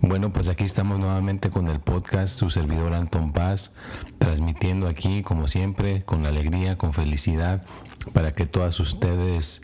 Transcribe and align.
Bueno, 0.00 0.32
pues 0.32 0.48
aquí 0.48 0.64
estamos 0.64 0.98
nuevamente 0.98 1.50
con 1.50 1.68
el 1.68 1.80
podcast, 1.80 2.38
su 2.38 2.50
servidor 2.50 2.94
Anton 2.94 3.32
Paz, 3.32 3.72
transmitiendo 4.18 4.88
aquí, 4.88 5.22
como 5.22 5.48
siempre, 5.48 6.04
con 6.04 6.26
alegría, 6.26 6.78
con 6.78 6.92
felicidad, 6.92 7.64
para 8.12 8.32
que 8.32 8.46
todas 8.46 8.78
ustedes 8.80 9.62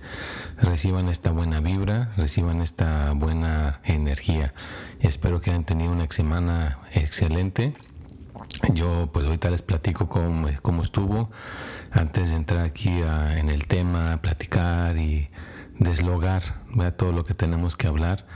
reciban 0.58 1.08
esta 1.08 1.30
buena 1.30 1.60
vibra, 1.60 2.12
reciban 2.16 2.60
esta 2.60 3.12
buena 3.12 3.80
energía. 3.84 4.52
Espero 5.00 5.40
que 5.40 5.50
hayan 5.50 5.64
tenido 5.64 5.92
una 5.92 6.08
semana 6.10 6.80
excelente. 6.92 7.74
Yo 8.74 9.10
pues 9.12 9.26
ahorita 9.26 9.50
les 9.50 9.62
platico 9.62 10.08
cómo, 10.08 10.48
cómo 10.60 10.82
estuvo 10.82 11.30
antes 11.90 12.30
de 12.30 12.36
entrar 12.36 12.64
aquí 12.64 12.90
en 12.90 13.48
el 13.48 13.66
tema, 13.66 14.20
platicar 14.22 14.98
y 14.98 15.30
deslogar 15.78 16.42
todo 16.96 17.12
lo 17.12 17.24
que 17.24 17.34
tenemos 17.34 17.76
que 17.76 17.86
hablar 17.86 18.26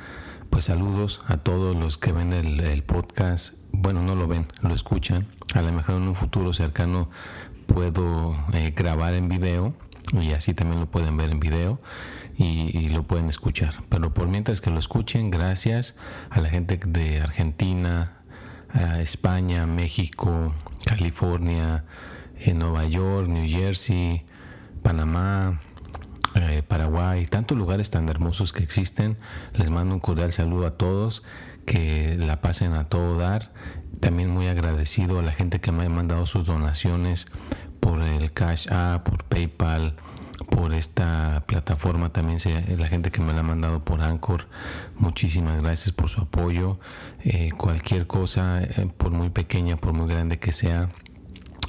pues 0.51 0.65
saludos 0.65 1.23
a 1.27 1.37
todos 1.37 1.77
los 1.77 1.99
que 1.99 2.13
ven 2.13 2.33
el, 2.33 2.83
podcast. 2.83 3.55
Bueno, 3.73 4.03
no 4.03 4.15
lo 4.15 4.27
ven, 4.27 4.47
lo 4.63 4.75
escuchan. 4.75 5.27
A 5.55 5.63
lo 5.63 5.73
mejor 5.73 5.97
en 5.97 6.09
un 6.09 6.15
futuro 6.15 6.53
cercano 6.53 7.09
puedo 7.67 8.37
eh, 8.53 8.73
grabar 8.75 9.15
en 9.15 9.29
video 9.29 9.75
y 10.13 10.33
así 10.33 10.55
también 10.55 10.81
lo 10.81 10.87
pueden 10.87 11.17
ver 11.17 11.31
en 11.31 11.41
video 11.41 11.81
y, 12.37 12.89
lo 12.91 13.03
pueden 13.05 13.29
escuchar. 13.29 13.83
Pero 13.89 14.13
por 14.13 14.29
mientras 14.29 14.61
que 14.61 14.71
lo 14.71 14.79
escuchen, 14.79 15.31
gracias 15.31 15.97
a 16.31 16.41
la 16.41 16.49
gente 16.49 16.79
de 16.87 17.21
Argentina, 17.21 18.19
España, 19.01 19.67
México, 19.67 20.53
California, 20.85 21.85
en 22.39 22.59
Nueva 22.59 22.85
York, 22.85 23.29
New 23.29 23.49
Jersey, 23.49 24.25
Panamá, 24.83 25.61
eh, 26.37 26.63
Paraguay, 26.63 27.27
tantos 27.27 27.57
lugares 27.57 27.91
tan 27.91 28.09
hermosos 28.09 28.53
que 28.53 28.63
existen. 28.63 29.17
Les 29.55 29.71
mando 29.71 29.95
un 29.95 30.01
cordial 30.01 30.33
saludo 30.33 30.67
a 30.67 30.73
todos, 30.73 31.23
que 31.65 32.17
la 32.19 32.41
pasen 32.41 32.75
a 32.75 32.85
todo 32.85 33.17
dar. 33.17 33.53
También 34.01 34.31
muy 34.31 34.47
agradecido 34.47 35.19
a 35.19 35.23
la 35.23 35.33
gente 35.33 35.61
que 35.61 35.73
me 35.73 35.87
ha 35.87 35.89
mandado 35.89 36.27
sus 36.27 36.47
donaciones 36.47 37.27
por 37.81 38.03
el 38.03 38.33
Cash 38.33 38.69
App, 38.71 39.09
por 39.09 39.25
PayPal, 39.25 39.97
por 40.51 40.75
esta 40.75 41.45
plataforma 41.47 42.11
también 42.11 42.39
la 42.79 42.89
gente 42.89 43.11
que 43.11 43.21
me 43.21 43.33
la 43.33 43.41
ha 43.41 43.43
mandado 43.43 43.85
por 43.85 44.03
Anchor 44.03 44.47
muchísimas 44.97 45.63
gracias 45.63 45.93
por 45.93 46.09
su 46.09 46.23
apoyo 46.23 46.79
eh, 47.25 47.51
cualquier 47.57 48.07
cosa 48.07 48.63
eh, 48.63 48.89
por 48.97 49.13
muy 49.13 49.31
pequeña 49.31 49.77
por 49.77 49.93
muy 49.93 50.09
grande 50.09 50.39
que 50.39 50.53
sea 50.53 50.91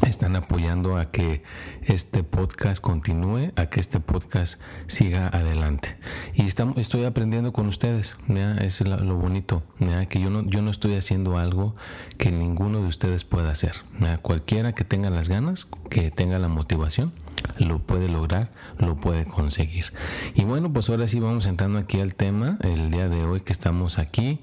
están 0.05 0.35
apoyando 0.35 0.97
a 0.97 1.11
que 1.11 1.43
este 1.83 2.23
podcast 2.23 2.81
continúe, 2.81 3.51
a 3.55 3.67
que 3.67 3.79
este 3.79 3.99
podcast 3.99 4.61
siga 4.87 5.27
adelante. 5.27 5.97
Y 6.33 6.45
estamos, 6.45 6.77
estoy 6.77 7.05
aprendiendo 7.05 7.53
con 7.53 7.67
ustedes, 7.67 8.15
es 8.59 8.81
lo 8.81 9.15
bonito, 9.15 9.63
que 10.09 10.19
yo 10.19 10.29
no, 10.29 10.69
estoy 10.69 10.95
haciendo 10.95 11.37
algo 11.37 11.75
que 12.17 12.31
ninguno 12.31 12.81
de 12.81 12.87
ustedes 12.87 13.23
pueda 13.23 13.51
hacer. 13.51 13.73
Cualquiera 14.21 14.73
que 14.73 14.83
tenga 14.83 15.09
las 15.09 15.29
ganas, 15.29 15.67
que 15.89 16.11
tenga 16.11 16.37
la 16.39 16.47
motivación, 16.47 17.13
lo 17.57 17.79
puede 17.79 18.07
lograr, 18.07 18.51
lo 18.77 18.97
puede 18.97 19.25
conseguir. 19.25 19.93
Y 20.35 20.43
bueno, 20.43 20.71
pues 20.73 20.89
ahora 20.89 21.07
sí 21.07 21.19
vamos 21.19 21.47
entrando 21.47 21.79
aquí 21.79 21.99
al 21.99 22.15
tema, 22.15 22.57
el 22.61 22.91
día 22.91 23.09
de 23.09 23.23
hoy 23.23 23.41
que 23.41 23.53
estamos 23.53 23.99
aquí. 23.99 24.39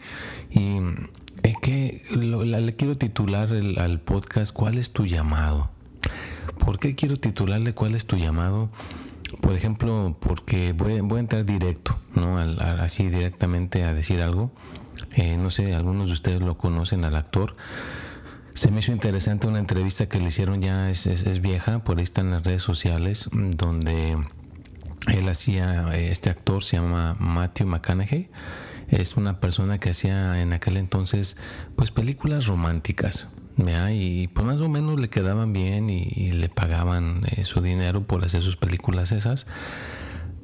Y 0.51 0.81
es 1.45 1.57
que 1.59 2.03
le 2.11 2.75
quiero 2.75 2.97
titular 2.97 3.51
al 3.53 4.01
podcast 4.01 4.53
¿Cuál 4.53 4.79
es 4.79 4.93
tu 4.93 5.05
llamado? 5.05 5.71
¿Por 6.59 6.79
qué 6.79 6.95
quiero 6.95 7.19
titularle 7.19 7.75
¿Cuál 7.75 7.95
es 7.95 8.07
tu 8.07 8.17
llamado? 8.17 8.71
Por 9.43 9.55
ejemplo, 9.55 10.17
porque 10.21 10.73
voy, 10.73 11.01
voy 11.01 11.19
a 11.19 11.21
entrar 11.21 11.45
directo, 11.45 11.99
¿no? 12.15 12.39
así 12.39 13.09
directamente 13.09 13.83
a 13.83 13.93
decir 13.93 14.23
algo. 14.23 14.53
Eh, 15.17 15.37
no 15.37 15.51
sé, 15.51 15.75
algunos 15.75 16.09
de 16.09 16.15
ustedes 16.15 16.41
lo 16.41 16.57
conocen 16.57 17.05
al 17.05 17.17
actor. 17.17 17.57
Se 18.55 18.71
me 18.71 18.79
hizo 18.79 18.93
interesante 18.93 19.47
una 19.47 19.59
entrevista 19.59 20.09
que 20.09 20.21
le 20.21 20.29
hicieron 20.29 20.63
ya, 20.63 20.89
es, 20.89 21.07
es, 21.07 21.41
vieja, 21.41 21.81
por 21.81 21.99
ahí 21.99 22.05
está 22.05 22.21
en 22.21 22.31
las 22.31 22.45
redes 22.45 22.63
sociales, 22.63 23.29
donde 23.33 24.17
él 25.09 25.29
hacía, 25.29 25.95
este 25.97 26.31
actor 26.31 26.63
se 26.63 26.77
llama 26.77 27.17
Matthew 27.19 27.67
McConaughey 27.67 28.31
es 28.89 29.17
una 29.17 29.41
persona 29.41 29.79
que 29.79 29.91
hacía 29.91 30.41
en 30.41 30.53
aquel 30.53 30.77
entonces 30.77 31.37
pues 31.77 31.91
películas 31.91 32.47
románticas 32.47 33.29
y 33.57 34.29
pues 34.29 34.47
más 34.47 34.61
o 34.61 34.69
menos 34.69 34.99
le 34.99 35.09
quedaban 35.09 35.53
bien 35.53 35.89
y, 35.89 36.33
le 36.33 36.49
pagaban 36.49 37.23
eh, 37.37 37.45
su 37.45 37.61
dinero 37.61 38.05
por 38.07 38.25
hacer 38.25 38.43
sus 38.43 38.57
películas 38.57 39.13
esas. 39.13 39.47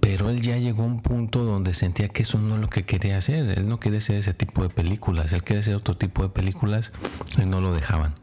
Pero 0.00 0.30
él 0.30 0.40
ya 0.40 0.56
llegó 0.56 0.84
a 0.84 0.86
un 0.86 1.02
punto 1.02 1.44
donde 1.44 1.74
sentía 1.74 2.08
que 2.08 2.22
eso 2.22 2.38
no 2.38 2.54
es 2.54 2.60
lo 2.60 2.70
que 2.70 2.84
quería 2.84 3.18
hacer. 3.18 3.58
Él 3.58 3.68
no 3.68 3.80
quería 3.80 3.98
hacer 3.98 4.16
ese 4.16 4.32
tipo 4.32 4.62
de 4.62 4.70
películas. 4.70 5.32
Él 5.32 5.42
quería 5.42 5.60
hacer 5.60 5.74
otro 5.74 5.96
tipo 5.96 6.22
de 6.22 6.30
películas 6.30 6.92
y 7.36 7.44
no 7.44 7.60
lo 7.60 7.72
dejaban 7.72 8.14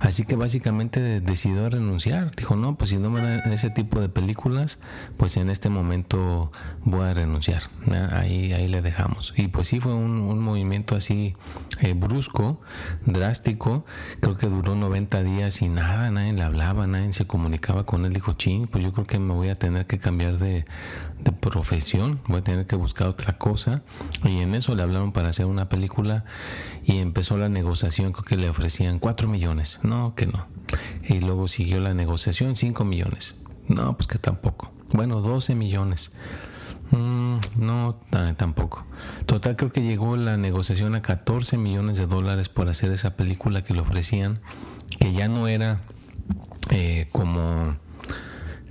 Así 0.00 0.24
que 0.24 0.36
básicamente 0.36 1.20
decidió 1.20 1.68
renunciar. 1.68 2.34
Dijo, 2.34 2.56
no, 2.56 2.76
pues 2.76 2.90
si 2.90 2.98
no 2.98 3.10
me 3.10 3.20
dan 3.20 3.52
ese 3.52 3.70
tipo 3.70 4.00
de 4.00 4.08
películas, 4.08 4.78
pues 5.16 5.36
en 5.36 5.50
este 5.50 5.68
momento 5.70 6.52
voy 6.84 7.06
a 7.06 7.14
renunciar. 7.14 7.62
Ahí, 8.12 8.52
ahí 8.52 8.68
le 8.68 8.82
dejamos. 8.82 9.32
Y 9.36 9.48
pues 9.48 9.68
sí 9.68 9.80
fue 9.80 9.94
un, 9.94 10.36
movimiento 10.36 10.96
así 10.96 11.34
eh, 11.80 11.94
brusco, 11.94 12.60
drástico. 13.04 13.84
Creo 14.20 14.36
que 14.36 14.48
duró 14.48 14.74
90 14.74 15.22
días 15.22 15.62
y 15.62 15.68
nada, 15.68 16.10
nadie 16.10 16.32
le 16.32 16.42
hablaba, 16.42 16.86
nadie 16.86 17.12
se 17.12 17.26
comunicaba 17.26 17.84
con 17.86 18.04
él. 18.04 18.12
Dijo, 18.12 18.34
ching, 18.34 18.66
pues 18.66 18.84
yo 18.84 18.92
creo 18.92 19.06
que 19.06 19.18
me 19.18 19.32
voy 19.34 19.48
a 19.48 19.58
tener 19.58 19.86
que 19.86 19.98
cambiar 19.98 20.38
de, 20.38 20.64
profesión, 21.40 22.20
voy 22.26 22.38
a 22.38 22.44
tener 22.44 22.66
que 22.66 22.76
buscar 22.76 23.08
otra 23.08 23.38
cosa. 23.38 23.82
Y 24.24 24.40
en 24.40 24.54
eso 24.54 24.74
le 24.74 24.82
hablaron 24.82 25.12
para 25.12 25.28
hacer 25.28 25.46
una 25.46 25.68
película 25.68 26.24
y 26.84 26.98
empezó 26.98 27.36
la 27.36 27.48
negociación, 27.48 28.12
creo 28.12 28.24
que 28.24 28.36
le 28.36 28.48
ofrecían 28.48 28.98
4 28.98 29.28
millones 29.28 29.80
no, 29.86 30.14
que 30.14 30.26
no. 30.26 30.46
Y 31.04 31.20
luego 31.20 31.48
siguió 31.48 31.80
la 31.80 31.94
negociación, 31.94 32.56
5 32.56 32.84
millones. 32.84 33.36
No, 33.68 33.96
pues 33.96 34.06
que 34.06 34.18
tampoco. 34.18 34.72
Bueno, 34.92 35.20
12 35.20 35.54
millones. 35.54 36.12
Mm, 36.90 37.38
no, 37.56 37.96
tampoco. 38.36 38.84
Total, 39.26 39.56
creo 39.56 39.72
que 39.72 39.82
llegó 39.82 40.16
la 40.16 40.36
negociación 40.36 40.94
a 40.94 41.02
14 41.02 41.56
millones 41.58 41.98
de 41.98 42.06
dólares 42.06 42.48
por 42.48 42.68
hacer 42.68 42.92
esa 42.92 43.16
película 43.16 43.62
que 43.62 43.74
le 43.74 43.80
ofrecían, 43.80 44.40
que 45.00 45.12
ya 45.12 45.28
no 45.28 45.48
era 45.48 45.80
eh, 46.70 47.08
como 47.12 47.76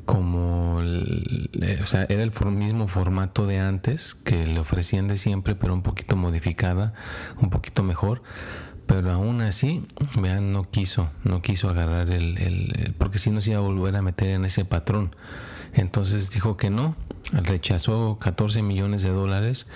como 0.05 0.77
o 0.77 1.87
sea, 1.87 2.05
era 2.09 2.21
el 2.21 2.31
mismo 2.51 2.87
formato 2.87 3.47
de 3.47 3.59
antes 3.59 4.13
que 4.13 4.45
le 4.45 4.59
ofrecían 4.59 5.07
de 5.07 5.17
siempre, 5.17 5.55
pero 5.55 5.73
un 5.73 5.81
poquito 5.81 6.15
modificada, 6.15 6.93
un 7.41 7.49
poquito 7.49 7.81
mejor 7.81 8.21
pero 8.85 9.11
aún 9.11 9.41
así, 9.41 9.85
vean, 10.19 10.53
no 10.53 10.63
quiso, 10.63 11.09
no 11.23 11.41
quiso 11.41 11.69
agarrar 11.69 12.09
el, 12.09 12.93
porque 12.97 13.17
si 13.17 13.31
no 13.31 13.41
se 13.41 13.51
iba 13.51 13.59
a 13.59 13.63
volver 13.63 13.95
a 13.95 14.01
meter 14.01 14.29
en 14.29 14.45
ese 14.45 14.65
patrón. 14.65 15.15
Entonces 15.73 16.31
dijo 16.31 16.55
que 16.55 16.69
no, 16.69 16.95
rechazó 17.31 18.17
14 18.19 18.61
millones 18.61 19.03
de 19.03 19.09
dólares 19.09 19.67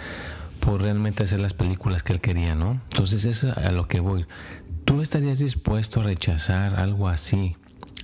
por 0.60 0.82
realmente 0.82 1.24
hacer 1.24 1.40
las 1.40 1.54
películas 1.54 2.04
que 2.04 2.14
él 2.14 2.22
quería, 2.22 2.56
¿no? 2.56 2.82
Entonces 2.92 3.26
es 3.26 3.44
a 3.44 3.72
lo 3.72 3.88
que 3.88 4.00
voy. 4.00 4.26
¿Tú 4.86 5.02
estarías 5.02 5.40
dispuesto 5.40 6.02
a 6.02 6.04
rechazar 6.04 6.76
algo 6.76 7.10
así 7.10 7.58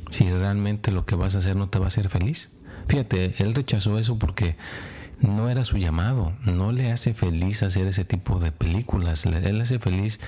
si 0.10 0.30
realmente 0.30 0.92
lo 0.92 1.06
que 1.06 1.16
vas 1.16 1.36
a 1.36 1.40
hacer 1.40 1.56
no 1.56 1.70
te 1.70 1.80
va 1.80 1.86
a 1.86 1.88
hacer 1.88 2.10
feliz? 2.10 2.50
Fíjate, 2.88 3.36
él 3.40 3.56
rechazó 3.56 3.98
eso 3.98 4.20
porque 4.20 4.56
no 5.22 5.50
era 5.50 5.64
su 5.64 5.78
llamado, 5.78 6.34
no 6.44 6.72
le 6.72 6.92
hace 6.92 7.14
feliz 7.14 7.64
hacer 7.64 7.88
ese 7.88 8.06
tipo 8.06 8.40
de 8.40 8.52
películas, 8.52 9.26
él 9.26 9.62
hace 9.62 9.80
feliz 9.80 10.20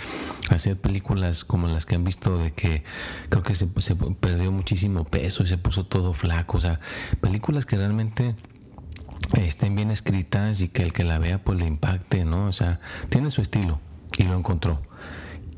hacer 0.50 0.80
películas 0.80 1.44
como 1.44 1.68
las 1.68 1.86
que 1.86 1.95
han 1.95 2.04
visto 2.04 2.38
de 2.38 2.51
que 2.51 2.84
creo 3.30 3.44
que 3.44 3.56
se, 3.56 3.68
perdió 4.19 4.51
muchísimo 4.51 5.04
peso 5.04 5.44
y 5.44 5.48
se 5.48 5.57
puso 5.57 5.86
todo 5.86 6.13
flaco, 6.13 6.57
o 6.57 6.62
sea, 6.62 6.80
películas 7.22 7.66
que 7.66 7.78
realmente 7.78 8.36
estén 9.36 9.75
bien 9.75 9.92
escritas 9.92 10.62
y 10.62 10.69
que 10.69 10.84
el 10.84 10.94
que 10.94 11.04
la 11.04 11.19
vea 11.19 11.44
pues 11.44 11.60
le 11.60 11.66
impacte, 11.66 12.25
¿no? 12.25 12.45
O 12.45 12.54
sea, 12.54 12.80
tiene 13.10 13.30
su 13.30 13.42
estilo 13.42 13.80
y 14.18 14.24
lo 14.24 14.38
encontró. 14.38 14.81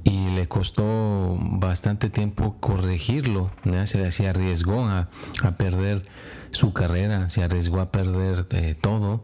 Y 0.04 0.30
le 0.30 0.48
costó 0.48 1.38
bastante 1.40 2.10
tiempo 2.10 2.56
corregirlo, 2.60 3.52
se, 3.86 4.12
se 4.12 4.28
arriesgó 4.28 4.86
a, 4.86 5.10
a 5.44 5.52
perder 5.52 6.04
su 6.51 6.74
carrera, 6.74 7.30
se 7.30 7.44
arriesgó 7.44 7.80
a 7.80 7.92
perder 7.92 8.48
eh, 8.51 8.75
todo 8.80 9.24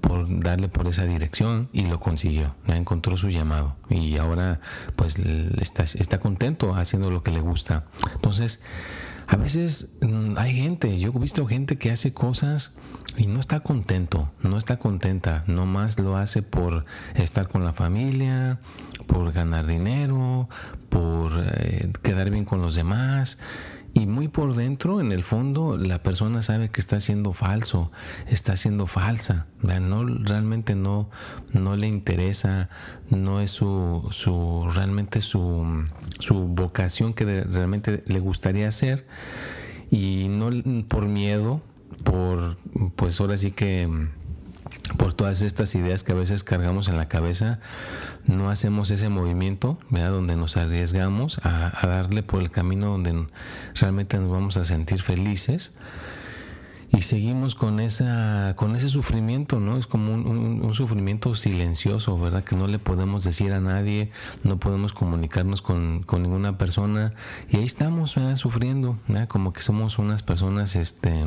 por 0.00 0.26
darle 0.40 0.68
por 0.68 0.86
esa 0.86 1.04
dirección 1.04 1.70
y 1.72 1.86
lo 1.86 1.98
consiguió, 1.98 2.54
encontró 2.66 3.16
su 3.16 3.30
llamado 3.30 3.76
y 3.88 4.18
ahora 4.18 4.60
pues 4.96 5.16
está, 5.18 6.18
contento 6.18 6.74
haciendo 6.74 7.10
lo 7.10 7.22
que 7.22 7.30
le 7.30 7.40
gusta. 7.40 7.84
Entonces, 8.14 8.60
a 9.26 9.36
veces 9.36 9.94
mm, 10.02 10.36
hay 10.36 10.54
gente, 10.54 10.98
yo 10.98 11.10
he 11.14 11.18
visto 11.18 11.46
gente 11.46 11.78
que 11.78 11.90
hace 11.90 12.12
cosas 12.12 12.74
y 13.16 13.26
no 13.28 13.40
está 13.40 13.60
contento, 13.60 14.30
no 14.42 14.58
está 14.58 14.78
contenta, 14.78 15.44
nomás 15.46 15.98
lo 15.98 16.18
hace 16.18 16.42
por 16.42 16.84
estar 17.14 17.48
con 17.48 17.64
la 17.64 17.72
familia, 17.72 18.58
por 19.06 19.32
ganar 19.32 19.66
dinero, 19.66 20.50
por 20.90 21.32
eh, 21.46 21.90
quedar 22.02 22.28
bien 22.30 22.44
con 22.44 22.60
los 22.60 22.74
demás. 22.74 23.38
Y 23.96 24.06
muy 24.06 24.26
por 24.26 24.56
dentro, 24.56 25.00
en 25.00 25.12
el 25.12 25.22
fondo, 25.22 25.76
la 25.76 26.02
persona 26.02 26.42
sabe 26.42 26.68
que 26.68 26.80
está 26.80 26.98
siendo 26.98 27.32
falso, 27.32 27.92
está 28.26 28.56
siendo 28.56 28.88
falsa. 28.88 29.46
No, 29.62 30.04
realmente 30.04 30.74
no, 30.74 31.08
no 31.52 31.76
le 31.76 31.86
interesa, 31.86 32.68
no 33.08 33.40
es 33.40 33.52
su, 33.52 34.08
su 34.10 34.68
realmente 34.74 35.20
su, 35.20 35.86
su 36.18 36.48
vocación 36.48 37.14
que 37.14 37.44
realmente 37.44 38.02
le 38.06 38.18
gustaría 38.18 38.66
hacer. 38.66 39.06
Y 39.92 40.26
no 40.28 40.50
por 40.88 41.06
miedo, 41.06 41.62
por, 42.02 42.56
pues 42.96 43.20
ahora 43.20 43.36
sí 43.36 43.52
que 43.52 44.08
por 44.96 45.14
todas 45.14 45.42
estas 45.42 45.74
ideas 45.74 46.02
que 46.02 46.12
a 46.12 46.14
veces 46.14 46.44
cargamos 46.44 46.88
en 46.88 46.96
la 46.96 47.08
cabeza, 47.08 47.58
no 48.26 48.50
hacemos 48.50 48.90
ese 48.90 49.08
movimiento, 49.08 49.78
¿verdad? 49.90 50.10
donde 50.10 50.36
nos 50.36 50.56
arriesgamos 50.56 51.40
a, 51.42 51.86
darle 51.86 52.22
por 52.22 52.42
el 52.42 52.50
camino 52.50 52.86
donde 52.86 53.26
realmente 53.74 54.18
nos 54.18 54.30
vamos 54.30 54.56
a 54.56 54.64
sentir 54.64 55.00
felices. 55.00 55.72
Y 56.90 57.02
seguimos 57.02 57.56
con 57.56 57.80
esa 57.80 58.54
con 58.54 58.76
ese 58.76 58.88
sufrimiento 58.88 59.58
no 59.58 59.76
es 59.76 59.88
como 59.88 60.14
un, 60.14 60.72
sufrimiento 60.74 61.34
silencioso 61.34 62.16
verdad 62.20 62.44
que 62.44 62.54
no 62.54 62.68
le 62.68 62.78
podemos 62.78 63.24
decir 63.24 63.52
a 63.52 63.58
nadie 63.58 64.12
no 64.44 64.60
podemos 64.60 64.92
comunicarnos 64.92 65.60
con, 65.60 66.04
con 66.04 66.22
ninguna 66.22 66.56
persona. 66.56 67.14
Y 67.50 67.56
ahí 67.56 67.64
estamos 67.64 68.14
sufriendo 68.36 68.96
como 69.26 69.52
que 69.52 69.62
somos 69.62 69.98
unas 69.98 70.22
personas 70.22 70.76
este 70.76 71.24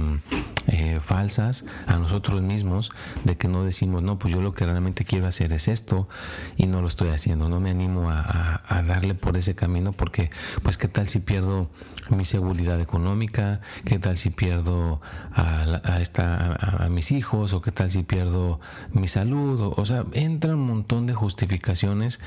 eh, 0.67 0.99
falsas 1.01 1.65
a 1.87 1.97
nosotros 1.97 2.41
mismos 2.41 2.91
de 3.23 3.37
que 3.37 3.47
no 3.47 3.63
decimos 3.63 4.03
no 4.03 4.19
pues 4.19 4.33
yo 4.33 4.41
lo 4.41 4.53
que 4.53 4.65
realmente 4.65 5.05
quiero 5.05 5.27
hacer 5.27 5.53
es 5.53 5.67
esto 5.67 6.07
y 6.55 6.67
no 6.67 6.81
lo 6.81 6.87
estoy 6.87 7.09
haciendo 7.09 7.49
no 7.49 7.59
me 7.59 7.71
animo 7.71 8.09
a, 8.09 8.61
darle 8.87 9.15
por 9.15 9.37
ese 9.37 9.55
camino 9.55 9.91
porque 9.91 10.29
pues 10.61 10.77
qué 10.77 10.87
tal 10.87 11.07
si 11.07 11.19
pierdo 11.19 11.69
mi 12.09 12.25
seguridad 12.25 12.79
económica 12.79 13.59
qué 13.85 13.99
tal 13.99 14.17
si 14.17 14.29
pierdo 14.29 15.01
a 15.33 15.57
a, 15.83 16.01
esta, 16.01 16.55
a, 16.55 16.89
mis 16.89 17.11
hijos 17.11 17.53
o 17.53 17.61
qué 17.61 17.71
tal 17.71 17.91
si 17.91 18.03
pierdo 18.03 18.59
mi 18.91 19.07
salud. 19.07 19.73
O, 19.75 19.85
sea, 19.85 20.03
entra 20.13 20.53
un 20.53 20.65
montón 20.65 21.07
de 21.07 21.13
justificaciones 21.13 22.19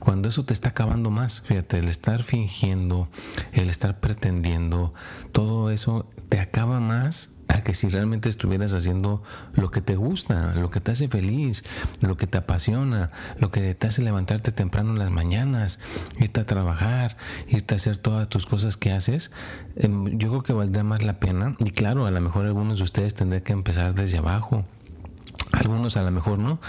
cuando 0.00 0.28
eso 0.28 0.44
te 0.44 0.52
está 0.52 0.70
acabando 0.70 1.10
más. 1.10 1.42
Fíjate, 1.42 1.78
el 1.78 1.88
estar 1.88 2.22
fingiendo, 2.22 3.08
el 3.52 3.70
estar 3.70 4.00
pretendiendo, 4.00 4.94
todo 5.32 5.70
eso 5.70 6.10
te 6.28 6.40
acaba 6.40 6.80
más 6.80 7.30
a 7.52 7.62
que 7.62 7.74
si 7.74 7.88
realmente 7.88 8.28
estuvieras 8.28 8.72
haciendo 8.74 9.22
lo 9.54 9.70
que 9.70 9.80
te 9.80 9.96
gusta, 9.96 10.54
lo 10.54 10.70
que 10.70 10.80
te 10.80 10.90
hace 10.90 11.08
feliz, 11.08 11.64
lo 12.00 12.16
que 12.16 12.26
te 12.26 12.38
apasiona, 12.38 13.10
lo 13.38 13.50
que 13.50 13.74
te 13.74 13.86
hace 13.86 14.02
levantarte 14.02 14.52
temprano 14.52 14.92
en 14.92 14.98
las 14.98 15.10
mañanas, 15.10 15.78
irte 16.18 16.40
a 16.40 16.46
trabajar, 16.46 17.16
irte 17.48 17.74
a 17.74 17.76
hacer 17.76 17.98
todas 17.98 18.28
tus 18.28 18.46
cosas 18.46 18.76
que 18.76 18.92
haces, 18.92 19.30
em, 19.76 20.18
yo 20.18 20.30
creo 20.30 20.42
que 20.42 20.52
valdría 20.52 20.84
más 20.84 21.02
la 21.02 21.20
pena. 21.20 21.56
Y 21.64 21.72
claro, 21.72 22.06
a 22.06 22.10
lo 22.10 22.20
mejor 22.20 22.46
algunos 22.46 22.78
de 22.78 22.84
ustedes 22.84 23.14
tendrían 23.14 23.42
que 23.42 23.52
empezar 23.52 23.94
desde 23.94 24.18
abajo 24.18 24.64
algunos 25.52 25.96
a 25.96 26.02
lo 26.02 26.10
mejor 26.10 26.38
no, 26.38 26.60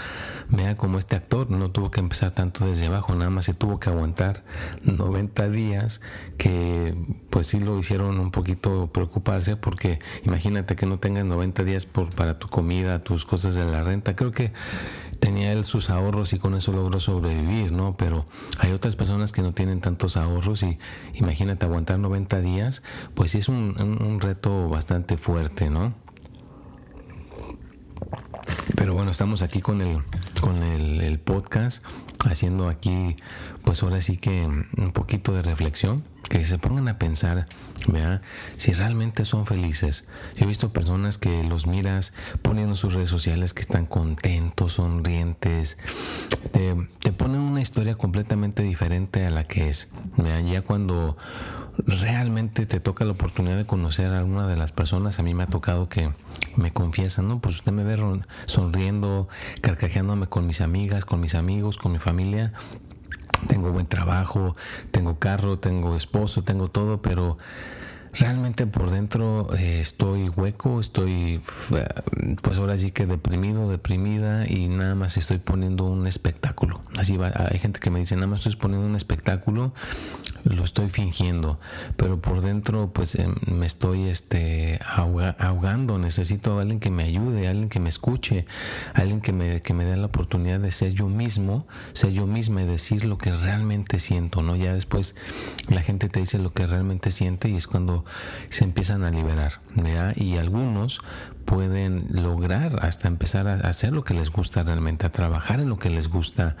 vea 0.50 0.76
como 0.76 0.98
este 0.98 1.16
actor 1.16 1.50
no 1.50 1.70
tuvo 1.70 1.90
que 1.90 2.00
empezar 2.00 2.30
tanto 2.32 2.66
desde 2.66 2.86
abajo, 2.86 3.14
nada 3.14 3.30
más 3.30 3.46
se 3.46 3.54
tuvo 3.54 3.80
que 3.80 3.88
aguantar 3.88 4.44
90 4.82 5.48
días 5.48 6.00
que 6.36 6.94
pues 7.30 7.46
sí 7.46 7.60
lo 7.60 7.78
hicieron 7.78 8.20
un 8.20 8.30
poquito 8.30 8.90
preocuparse 8.92 9.56
porque 9.56 9.98
imagínate 10.24 10.76
que 10.76 10.86
no 10.86 10.98
tengas 10.98 11.24
90 11.24 11.64
días 11.64 11.86
por, 11.86 12.14
para 12.14 12.38
tu 12.38 12.48
comida, 12.48 13.02
tus 13.02 13.24
cosas 13.24 13.54
de 13.54 13.64
la 13.64 13.82
renta, 13.82 14.14
creo 14.14 14.32
que 14.32 14.52
tenía 15.18 15.52
él 15.52 15.64
sus 15.64 15.88
ahorros 15.88 16.34
y 16.34 16.38
con 16.38 16.54
eso 16.54 16.72
logró 16.72 17.00
sobrevivir, 17.00 17.72
¿no? 17.72 17.96
Pero 17.96 18.26
hay 18.58 18.72
otras 18.72 18.94
personas 18.94 19.32
que 19.32 19.40
no 19.40 19.52
tienen 19.52 19.80
tantos 19.80 20.18
ahorros 20.18 20.62
y 20.62 20.78
imagínate 21.14 21.64
aguantar 21.64 21.98
90 21.98 22.40
días, 22.42 22.82
pues 23.14 23.30
sí 23.30 23.38
es 23.38 23.48
un, 23.48 23.74
un 23.80 24.20
reto 24.20 24.68
bastante 24.68 25.16
fuerte, 25.16 25.70
¿no? 25.70 26.03
Pero 28.76 28.94
bueno, 28.94 29.10
estamos 29.10 29.42
aquí 29.42 29.60
con 29.60 29.80
el, 29.80 29.98
con 30.40 30.62
el, 30.62 31.18
podcast, 31.18 31.84
haciendo 32.20 32.68
aquí, 32.68 33.16
pues 33.62 33.82
ahora 33.82 34.00
sí 34.00 34.16
que 34.16 34.44
un 34.44 34.92
poquito 34.92 35.32
de 35.32 35.42
reflexión, 35.42 36.04
que 36.28 36.44
se 36.46 36.58
pongan 36.58 36.88
a 36.88 36.98
pensar, 36.98 37.46
¿verdad? 37.86 38.22
Si 38.56 38.72
realmente 38.72 39.24
son 39.24 39.46
felices. 39.46 40.04
Yo 40.36 40.44
he 40.44 40.46
visto 40.46 40.72
personas 40.72 41.18
que 41.18 41.44
los 41.44 41.66
miras 41.66 42.12
poniendo 42.42 42.74
sus 42.74 42.94
redes 42.94 43.10
sociales 43.10 43.52
que 43.52 43.60
están 43.60 43.86
contentos, 43.86 44.74
sonrientes, 44.74 45.78
te, 46.52 46.74
te 47.00 47.12
ponen 47.12 47.40
una 47.40 47.60
historia 47.60 47.94
completamente 47.96 48.62
diferente 48.62 49.26
a 49.26 49.30
la 49.30 49.44
que 49.44 49.68
es. 49.68 49.88
Ya 50.16 50.62
cuando 50.62 51.16
realmente 51.78 52.66
te 52.66 52.80
toca 52.80 53.04
la 53.04 53.12
oportunidad 53.12 53.56
de 53.56 53.66
conocer 53.66 54.06
a 54.12 54.18
alguna 54.18 54.46
de 54.46 54.56
las 54.56 54.72
personas, 54.72 55.18
a 55.18 55.22
mí 55.22 55.34
me 55.34 55.44
ha 55.44 55.48
tocado 55.48 55.88
que 55.88 56.10
me 56.56 56.72
confiesan, 56.72 57.28
¿no? 57.28 57.40
Pues 57.40 57.56
usted 57.56 57.72
me 57.72 57.84
ve 57.84 57.98
sonriendo, 58.46 59.28
carcajeándome 59.60 60.26
con 60.26 60.46
mis 60.46 60.60
amigas, 60.60 61.04
con 61.04 61.20
mis 61.20 61.34
amigos, 61.34 61.78
con 61.78 61.92
mi 61.92 61.98
familia. 61.98 62.13
Tengo 63.48 63.72
buen 63.72 63.86
trabajo, 63.86 64.54
tengo 64.90 65.18
carro, 65.18 65.58
tengo 65.58 65.96
esposo, 65.96 66.42
tengo 66.42 66.68
todo, 66.68 67.02
pero 67.02 67.36
realmente 68.16 68.66
por 68.66 68.90
dentro 68.90 69.54
eh, 69.54 69.80
estoy 69.80 70.28
hueco, 70.28 70.80
estoy 70.80 71.40
pues 72.42 72.58
ahora 72.58 72.78
sí 72.78 72.90
que 72.90 73.06
deprimido, 73.06 73.68
deprimida 73.68 74.48
y 74.48 74.68
nada 74.68 74.94
más 74.94 75.16
estoy 75.16 75.38
poniendo 75.38 75.84
un 75.84 76.06
espectáculo. 76.06 76.80
Así 76.98 77.16
va, 77.16 77.32
hay 77.50 77.58
gente 77.58 77.80
que 77.80 77.90
me 77.90 77.98
dice, 77.98 78.14
nada 78.16 78.26
más 78.26 78.40
estoy 78.40 78.56
poniendo 78.56 78.86
un 78.86 78.96
espectáculo, 78.96 79.74
lo 80.44 80.62
estoy 80.62 80.88
fingiendo, 80.88 81.58
pero 81.96 82.20
por 82.20 82.42
dentro 82.42 82.92
pues 82.92 83.14
em, 83.14 83.34
me 83.46 83.66
estoy 83.66 84.04
este 84.04 84.80
ahogando, 84.86 85.98
necesito 85.98 86.58
a 86.58 86.62
alguien 86.62 86.80
que 86.80 86.90
me 86.90 87.04
ayude, 87.04 87.48
alguien 87.48 87.68
que 87.68 87.80
me 87.80 87.88
escuche, 87.88 88.46
alguien 88.92 89.20
que 89.20 89.32
me, 89.32 89.62
que 89.62 89.74
me 89.74 89.84
dé 89.84 89.96
la 89.96 90.06
oportunidad 90.06 90.60
de 90.60 90.72
ser 90.72 90.92
yo 90.92 91.08
mismo, 91.08 91.66
ser 91.92 92.12
yo 92.12 92.26
misma 92.26 92.62
y 92.62 92.66
decir 92.66 93.04
lo 93.04 93.18
que 93.18 93.32
realmente 93.32 93.98
siento, 93.98 94.42
¿no? 94.42 94.56
Ya 94.56 94.74
después 94.74 95.14
la 95.68 95.82
gente 95.82 96.08
te 96.08 96.20
dice 96.20 96.38
lo 96.38 96.52
que 96.52 96.66
realmente 96.66 97.10
siente 97.10 97.48
y 97.48 97.56
es 97.56 97.66
cuando 97.66 98.03
se 98.50 98.64
empiezan 98.64 99.04
a 99.04 99.10
liberar. 99.10 99.60
Y 100.16 100.36
algunos 100.36 101.00
pueden 101.44 102.06
lograr 102.10 102.84
hasta 102.84 103.08
empezar 103.08 103.48
a 103.48 103.54
hacer 103.54 103.92
lo 103.92 104.04
que 104.04 104.14
les 104.14 104.30
gusta 104.30 104.62
realmente, 104.62 105.06
a 105.06 105.12
trabajar 105.12 105.60
en 105.60 105.68
lo 105.68 105.78
que 105.78 105.90
les 105.90 106.08
gusta, 106.08 106.56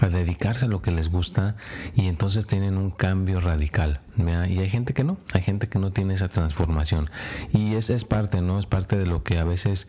a 0.00 0.08
dedicarse 0.08 0.64
a 0.64 0.68
lo 0.68 0.82
que 0.82 0.90
les 0.90 1.10
gusta 1.10 1.56
y 1.94 2.08
entonces 2.08 2.46
tienen 2.46 2.76
un 2.76 2.90
cambio 2.90 3.40
radical. 3.40 4.00
Y 4.16 4.58
hay 4.58 4.70
gente 4.70 4.94
que 4.94 5.04
no, 5.04 5.18
hay 5.32 5.42
gente 5.42 5.68
que 5.68 5.78
no 5.78 5.92
tiene 5.92 6.14
esa 6.14 6.28
transformación. 6.28 7.10
Y 7.52 7.74
esa 7.74 7.94
es 7.94 8.04
parte, 8.04 8.40
¿no? 8.40 8.58
Es 8.58 8.66
parte 8.66 8.96
de 8.96 9.06
lo 9.06 9.22
que 9.22 9.38
a 9.38 9.44
veces 9.44 9.88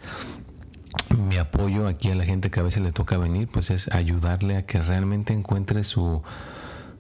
mi 1.09 1.37
apoyo 1.37 1.87
aquí 1.87 2.11
a 2.11 2.15
la 2.15 2.25
gente 2.25 2.51
que 2.51 2.59
a 2.59 2.63
veces 2.63 2.83
le 2.83 2.91
toca 2.91 3.17
venir, 3.17 3.47
pues 3.47 3.71
es 3.71 3.87
ayudarle 3.89 4.57
a 4.57 4.65
que 4.65 4.81
realmente 4.81 5.33
encuentre 5.33 5.83
su 5.83 6.21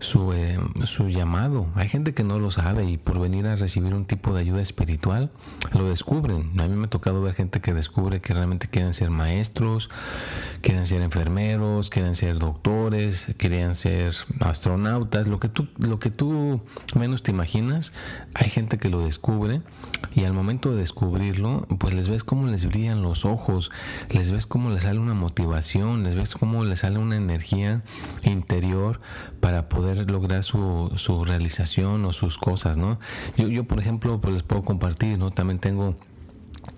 su, 0.03 0.33
eh, 0.33 0.59
su 0.85 1.09
llamado. 1.09 1.67
Hay 1.75 1.87
gente 1.87 2.13
que 2.13 2.23
no 2.23 2.39
lo 2.39 2.51
sabe 2.51 2.89
y 2.89 2.97
por 2.97 3.19
venir 3.19 3.47
a 3.47 3.55
recibir 3.55 3.93
un 3.95 4.05
tipo 4.05 4.33
de 4.33 4.41
ayuda 4.41 4.61
espiritual 4.61 5.31
lo 5.71 5.87
descubren. 5.87 6.51
A 6.59 6.67
mí 6.67 6.75
me 6.75 6.85
ha 6.85 6.89
tocado 6.89 7.21
ver 7.21 7.33
gente 7.33 7.61
que 7.61 7.73
descubre 7.73 8.21
que 8.21 8.33
realmente 8.33 8.67
quieren 8.67 8.93
ser 8.93 9.09
maestros, 9.09 9.89
quieren 10.61 10.85
ser 10.85 11.01
enfermeros, 11.01 11.89
quieren 11.89 12.15
ser 12.15 12.37
doctores, 12.37 13.33
quieren 13.37 13.75
ser 13.75 14.13
astronautas, 14.41 15.27
lo 15.27 15.39
que 15.39 15.47
tú, 15.47 15.67
lo 15.77 15.99
que 15.99 16.09
tú 16.11 16.61
menos 16.95 17.23
te 17.23 17.31
imaginas. 17.31 17.93
Hay 18.33 18.49
gente 18.49 18.77
que 18.77 18.89
lo 18.89 18.99
descubre 18.99 19.61
y 20.13 20.25
al 20.25 20.33
momento 20.33 20.71
de 20.71 20.77
descubrirlo, 20.77 21.65
pues 21.79 21.93
les 21.93 22.09
ves 22.09 22.23
cómo 22.23 22.47
les 22.47 22.65
brillan 22.65 23.01
los 23.01 23.25
ojos, 23.25 23.71
les 24.09 24.31
ves 24.31 24.45
cómo 24.45 24.69
les 24.69 24.83
sale 24.83 24.99
una 24.99 25.13
motivación, 25.13 26.03
les 26.03 26.15
ves 26.15 26.35
cómo 26.35 26.63
les 26.65 26.79
sale 26.79 26.99
una 26.99 27.15
energía 27.15 27.83
interior 28.23 28.99
para 29.39 29.69
poder 29.69 29.92
lograr 29.95 30.43
su, 30.43 30.91
su 30.95 31.23
realización 31.23 32.05
o 32.05 32.13
sus 32.13 32.37
cosas, 32.37 32.77
¿no? 32.77 32.99
Yo, 33.37 33.47
yo, 33.47 33.63
por 33.63 33.79
ejemplo, 33.79 34.19
pues 34.21 34.33
les 34.33 34.43
puedo 34.43 34.63
compartir, 34.63 35.17
¿no? 35.17 35.31
También 35.31 35.59
tengo 35.59 35.95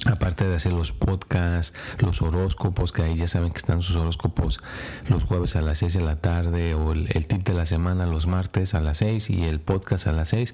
Aparte 0.06 0.48
de 0.48 0.56
hacer 0.56 0.72
los 0.72 0.92
podcasts, 0.92 1.74
los 1.98 2.22
horóscopos, 2.22 2.92
que 2.92 3.02
ahí 3.02 3.16
ya 3.16 3.28
saben 3.28 3.52
que 3.52 3.58
están 3.58 3.82
sus 3.82 3.96
horóscopos 3.96 4.62
los 5.08 5.24
jueves 5.24 5.56
a 5.56 5.62
las 5.62 5.80
6 5.80 5.94
de 5.94 6.02
la 6.02 6.16
tarde 6.16 6.76
o 6.76 6.92
el, 6.92 7.26
tip 7.26 7.44
de 7.44 7.54
la 7.54 7.66
semana 7.66 8.06
los 8.06 8.28
martes 8.28 8.76
a 8.76 8.82
las 8.82 8.98
6 8.98 9.30
y 9.32 9.44
el 9.44 9.60
podcast 9.60 10.08
a 10.08 10.12
las 10.12 10.30
6 10.30 10.54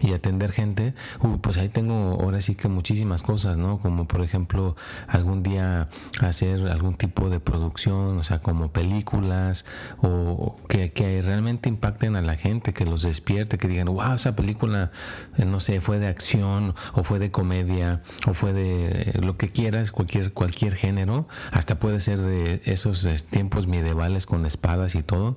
y 0.00 0.12
atender 0.12 0.52
gente, 0.52 0.94
pues 1.42 1.58
ahí 1.58 1.68
tengo 1.68 2.18
ahora 2.20 2.40
sí 2.40 2.54
que 2.54 2.68
muchísimas 2.68 3.22
cosas, 3.22 3.58
¿no? 3.58 3.78
Como 3.78 4.06
por 4.06 4.22
ejemplo 4.22 4.76
algún 5.06 5.42
día 5.42 5.88
hacer 6.20 6.68
algún 6.68 6.94
tipo 6.94 7.28
de 7.28 7.40
producción, 7.40 8.18
o 8.18 8.24
sea, 8.24 8.40
como 8.40 8.72
películas 8.72 9.66
o 10.00 10.56
que, 10.68 10.92
que 10.92 11.20
realmente 11.20 11.68
impacten 11.68 12.16
a 12.16 12.22
la 12.22 12.36
gente, 12.36 12.72
que 12.72 12.84
los 12.84 13.02
despierte, 13.02 13.58
que 13.58 13.68
digan, 13.68 13.86
wow, 13.88 14.14
esa 14.14 14.34
película, 14.34 14.92
eh, 15.36 15.44
no 15.44 15.60
sé, 15.60 15.80
fue 15.80 15.98
de 15.98 16.06
acción 16.06 16.74
o 16.94 17.02
fue 17.02 17.18
de 17.18 17.30
comedia 17.30 18.02
o 18.26 18.34
fue 18.34 18.52
de 18.52 18.77
lo 19.20 19.36
que 19.36 19.50
quieras, 19.50 19.92
cualquier, 19.92 20.32
cualquier 20.32 20.74
género, 20.74 21.28
hasta 21.52 21.78
puede 21.78 22.00
ser 22.00 22.20
de 22.20 22.60
esos 22.64 23.06
tiempos 23.30 23.66
medievales 23.66 24.26
con 24.26 24.46
espadas 24.46 24.94
y 24.94 25.02
todo, 25.02 25.36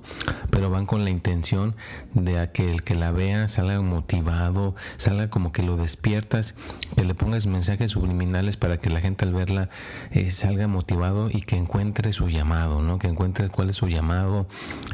pero 0.50 0.70
van 0.70 0.86
con 0.86 1.04
la 1.04 1.10
intención 1.10 1.74
de 2.14 2.50
que 2.52 2.70
el 2.70 2.82
que 2.82 2.94
la 2.94 3.12
vea 3.12 3.48
salga 3.48 3.80
motivado, 3.80 4.74
salga 4.96 5.30
como 5.30 5.52
que 5.52 5.62
lo 5.62 5.76
despiertas, 5.76 6.54
que 6.96 7.04
le 7.04 7.14
pongas 7.14 7.46
mensajes 7.46 7.92
subliminales 7.92 8.56
para 8.56 8.78
que 8.78 8.90
la 8.90 9.00
gente 9.00 9.24
al 9.24 9.32
verla 9.32 9.68
eh, 10.10 10.30
salga 10.30 10.66
motivado 10.66 11.28
y 11.30 11.42
que 11.42 11.56
encuentre 11.56 12.12
su 12.12 12.28
llamado, 12.28 12.82
¿no? 12.82 12.98
Que 12.98 13.08
encuentre 13.08 13.48
cuál 13.48 13.70
es 13.70 13.76
su 13.76 13.88
llamado 13.88 14.46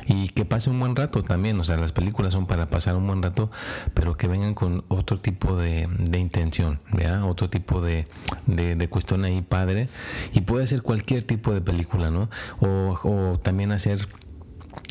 y 0.07 0.29
que 0.29 0.45
pase 0.45 0.71
un 0.71 0.81
buen 0.81 0.97
rato 0.97 1.23
también, 1.23 1.59
o 1.61 1.65
sea, 1.65 1.77
las 1.77 1.93
películas 1.93 2.33
son 2.33 2.47
para 2.47 2.69
pasar 2.69 2.97
un 2.97 3.07
buen 3.07 3.23
rato, 3.23 3.51
pero 3.95 4.17
que 4.17 4.29
vengan 4.29 4.55
con 4.55 4.85
otro 4.89 5.19
tipo 5.21 5.57
de, 5.57 5.89
de 5.99 6.19
intención, 6.19 6.81
¿verdad? 6.93 7.25
Otro 7.25 7.51
tipo 7.51 7.81
de, 7.81 8.07
de, 8.47 8.89
cuestión 8.89 9.25
ahí 9.25 9.43
padre. 9.43 9.89
Y 10.33 10.43
puede 10.43 10.67
ser 10.67 10.83
cualquier 10.83 11.23
tipo 11.23 11.53
de 11.53 11.61
película, 11.61 12.11
¿no? 12.11 12.29
O, 12.61 13.39
también 13.43 13.73
hacer 13.73 14.09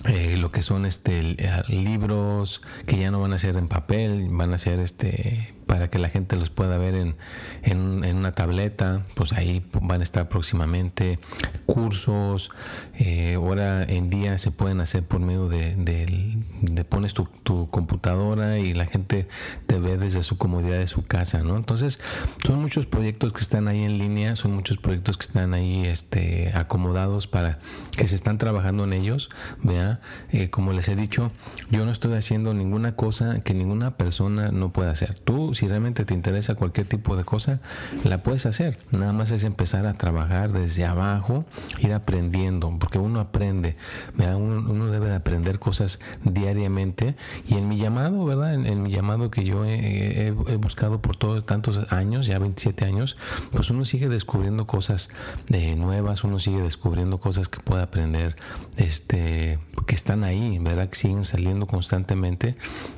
eh, 0.06 0.38
lo 0.38 0.52
que 0.52 0.62
son 0.62 0.86
este 0.86 1.20
eh, 1.20 1.64
libros 1.68 2.62
que 2.86 2.98
ya 2.98 3.12
no 3.12 3.22
van 3.22 3.34
a 3.34 3.38
ser 3.38 3.58
en 3.58 3.68
papel, 3.68 4.28
van 4.30 4.54
a 4.54 4.58
ser 4.58 4.80
este 4.80 5.54
para 5.68 5.90
que 5.90 6.00
la 6.00 6.10
gente 6.10 6.36
los 6.38 6.50
pueda 6.50 6.78
ver 6.78 6.96
en, 6.96 7.16
en, 7.62 8.16
una 8.16 8.32
tableta, 8.32 9.06
pues 9.14 9.34
ahí 9.34 9.64
van 9.82 10.00
a 10.00 10.04
estar 10.04 10.30
próximamente 10.30 11.20
cursos, 11.66 12.50
eh, 12.98 13.34
ahora 13.36 13.77
en 13.88 14.10
día 14.10 14.38
se 14.38 14.52
pueden 14.52 14.82
hacer 14.82 15.04
por 15.04 15.20
medio 15.20 15.48
de, 15.50 15.76
de, 15.76 16.84
pones 16.86 17.14
tu, 17.14 17.28
computadora 17.70 18.60
y 18.60 18.74
la 18.74 18.86
gente 18.86 19.28
te 19.66 19.80
ve 19.80 19.98
desde 19.98 20.24
su 20.24 20.38
comodidad 20.38 20.78
de 20.78 20.88
su 20.88 21.06
casa, 21.06 21.44
¿no? 21.44 21.56
Entonces 21.58 22.00
son 22.46 22.62
muchos 22.62 22.86
proyectos 22.86 23.34
que 23.34 23.42
están 23.42 23.68
ahí 23.68 23.84
en 23.84 23.98
línea, 23.98 24.36
son 24.36 24.54
muchos 24.54 24.78
proyectos 24.78 25.18
que 25.18 25.26
están 25.26 25.54
ahí 25.54 25.86
este, 25.86 26.52
acomodados 26.56 27.28
para 27.28 27.60
que 27.96 28.08
se 28.08 28.16
están 28.16 28.38
trabajando 28.38 28.84
en 28.84 28.94
ellos, 28.94 29.30
vea, 29.64 30.02
eh, 30.32 30.50
como 30.50 30.74
les 30.74 30.90
he 30.90 30.96
dicho, 30.96 31.32
yo 31.70 31.86
no 31.86 31.92
estoy 31.92 32.14
haciendo 32.14 32.54
ninguna 32.54 32.96
cosa 32.96 33.40
que 33.42 33.54
ninguna 33.54 33.98
persona 33.98 34.52
no 34.52 34.72
pueda 34.72 34.92
hacer. 34.92 35.18
Tú 35.20 35.54
si 35.54 35.68
realmente 35.68 36.06
te 36.06 36.14
interesa 36.14 36.56
cualquier 36.56 36.88
tipo 36.88 37.16
de 37.16 37.24
cosa, 37.24 37.60
la 38.04 38.24
puedes 38.24 38.46
hacer. 38.46 38.78
Nada 38.92 39.14
más 39.14 39.32
es 39.32 39.44
empezar 39.44 39.86
a 39.86 39.94
trabajar 39.94 40.52
desde 40.52 40.86
abajo, 40.86 41.46
ir 41.80 41.94
aprendiendo, 41.94 42.76
porque 42.80 43.00
uno 43.00 43.20
aprende, 43.20 43.77
uno, 44.18 44.92
debe 44.92 45.08
de 45.08 45.16
aprender 45.16 45.60
cosas 45.60 46.00
diariamente. 46.24 47.16
Y 47.48 47.56
en 47.56 47.68
mi 47.68 47.78
llamado, 47.78 48.26
¿verdad? 48.26 48.54
En, 48.54 48.84
mi 48.84 48.90
llamado 48.90 49.32
que 49.32 49.44
yo 49.44 49.66
he, 49.66 50.32
buscado 50.60 51.02
por 51.02 51.16
todos 51.16 51.46
tantos 51.46 51.92
años, 51.92 52.28
ya 52.28 52.40
27 52.40 52.86
años, 52.86 53.18
pues 53.52 53.70
uno 53.70 53.86
sigue 53.86 54.10
descubriendo 54.10 54.68
cosas 54.68 55.10
eh, 55.52 55.76
nuevas, 55.76 56.24
uno 56.24 56.40
sigue 56.40 56.62
descubriendo 56.62 57.20
cosas 57.20 57.50
que 57.50 57.60
puede 57.60 57.84
aprender, 57.84 58.36
este, 58.78 59.60
que 59.86 59.96
están 59.96 60.24
ahí, 60.24 60.60
¿verdad? 60.60 60.90
Que 60.90 60.96
siguen 60.96 61.26
saliendo 61.26 61.68
constantemente 61.68 62.56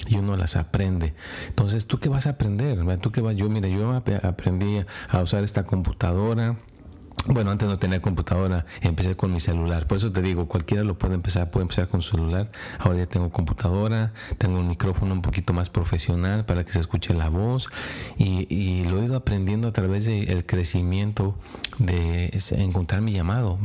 y 0.07 0.17
uno 0.17 0.37
las 0.37 0.55
aprende. 0.55 1.13
Entonces, 1.47 1.87
¿tú 1.87 1.99
qué 1.99 2.09
vas 2.09 2.27
a 2.27 2.31
aprender? 2.31 2.79
Tú 2.99 3.11
que 3.11 3.21
vas, 3.21 3.35
yo, 3.35 3.49
mira, 3.49 3.67
yo 3.67 3.91
aprendí 4.23 4.83
a 5.09 5.21
usar 5.21 5.43
esta 5.43 5.63
computadora 5.63 6.57
bueno, 7.25 7.51
antes 7.51 7.67
no 7.67 7.77
tenía 7.77 8.01
computadora, 8.01 8.65
empecé 8.81 9.15
con 9.15 9.31
mi 9.31 9.39
celular. 9.39 9.87
Por 9.87 9.97
eso 9.97 10.11
te 10.11 10.21
digo, 10.21 10.47
cualquiera 10.47 10.83
lo 10.83 10.97
puede 10.97 11.15
empezar, 11.15 11.51
puede 11.51 11.63
empezar 11.63 11.87
con 11.87 12.01
celular. 12.01 12.51
Ahora 12.79 12.99
ya 12.99 13.05
tengo 13.05 13.29
computadora, 13.29 14.13
tengo 14.37 14.59
un 14.59 14.67
micrófono 14.67 15.13
un 15.13 15.21
poquito 15.21 15.53
más 15.53 15.69
profesional 15.69 16.45
para 16.45 16.63
que 16.63 16.73
se 16.73 16.79
escuche 16.79 17.13
la 17.13 17.29
voz 17.29 17.69
y, 18.17 18.83
lo 18.89 19.01
he 19.01 19.05
ido 19.05 19.17
aprendiendo 19.17 19.67
a 19.67 19.73
través 19.73 20.05
del 20.05 20.45
crecimiento 20.45 21.35
de 21.77 22.31
encontrar 22.51 23.01
mi 23.01 23.11
llamado 23.11 23.59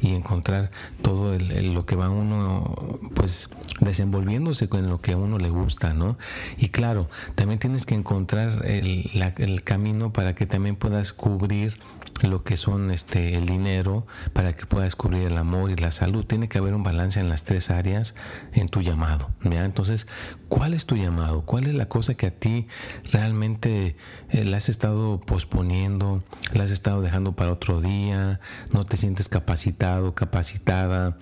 y 0.00 0.14
encontrar 0.14 0.70
todo 1.02 1.38
lo 1.38 1.86
que 1.86 1.96
va 1.96 2.08
uno, 2.08 2.98
pues 3.14 3.50
desenvolviéndose 3.80 4.68
con 4.68 4.88
lo 4.88 5.00
que 5.00 5.12
a 5.12 5.16
uno 5.16 5.38
le 5.38 5.50
gusta, 5.50 5.92
¿no? 5.92 6.16
Y 6.56 6.70
claro, 6.70 7.08
también 7.34 7.58
tienes 7.58 7.86
que 7.86 7.94
encontrar 7.94 8.64
el, 8.66 9.10
el 9.38 9.62
camino 9.62 10.12
para 10.12 10.34
que 10.34 10.46
también 10.46 10.76
puedas 10.76 11.12
cubrir 11.12 11.78
lo 12.22 12.42
que 12.42 12.56
son 12.56 12.90
este 12.90 13.36
el 13.36 13.46
dinero 13.46 14.06
para 14.32 14.54
que 14.54 14.66
puedas 14.66 14.96
cubrir 14.96 15.24
el 15.24 15.38
amor 15.38 15.70
y 15.70 15.76
la 15.76 15.90
salud. 15.90 16.24
Tiene 16.24 16.48
que 16.48 16.58
haber 16.58 16.74
un 16.74 16.82
balance 16.82 17.20
en 17.20 17.28
las 17.28 17.44
tres 17.44 17.70
áreas 17.70 18.14
en 18.52 18.68
tu 18.68 18.80
llamado 18.82 19.30
entonces 19.54 20.06
cuál 20.48 20.74
es 20.74 20.86
tu 20.86 20.96
llamado 20.96 21.42
cuál 21.42 21.66
es 21.66 21.74
la 21.74 21.88
cosa 21.88 22.14
que 22.14 22.26
a 22.26 22.30
ti 22.30 22.66
realmente 23.12 23.96
eh, 24.30 24.44
la 24.44 24.56
has 24.56 24.68
estado 24.68 25.20
posponiendo 25.20 26.22
la 26.52 26.64
has 26.64 26.70
estado 26.70 27.00
dejando 27.00 27.32
para 27.36 27.52
otro 27.52 27.80
día 27.80 28.40
no 28.72 28.84
te 28.84 28.96
sientes 28.96 29.28
capacitado 29.28 30.14
capacitada 30.14 31.18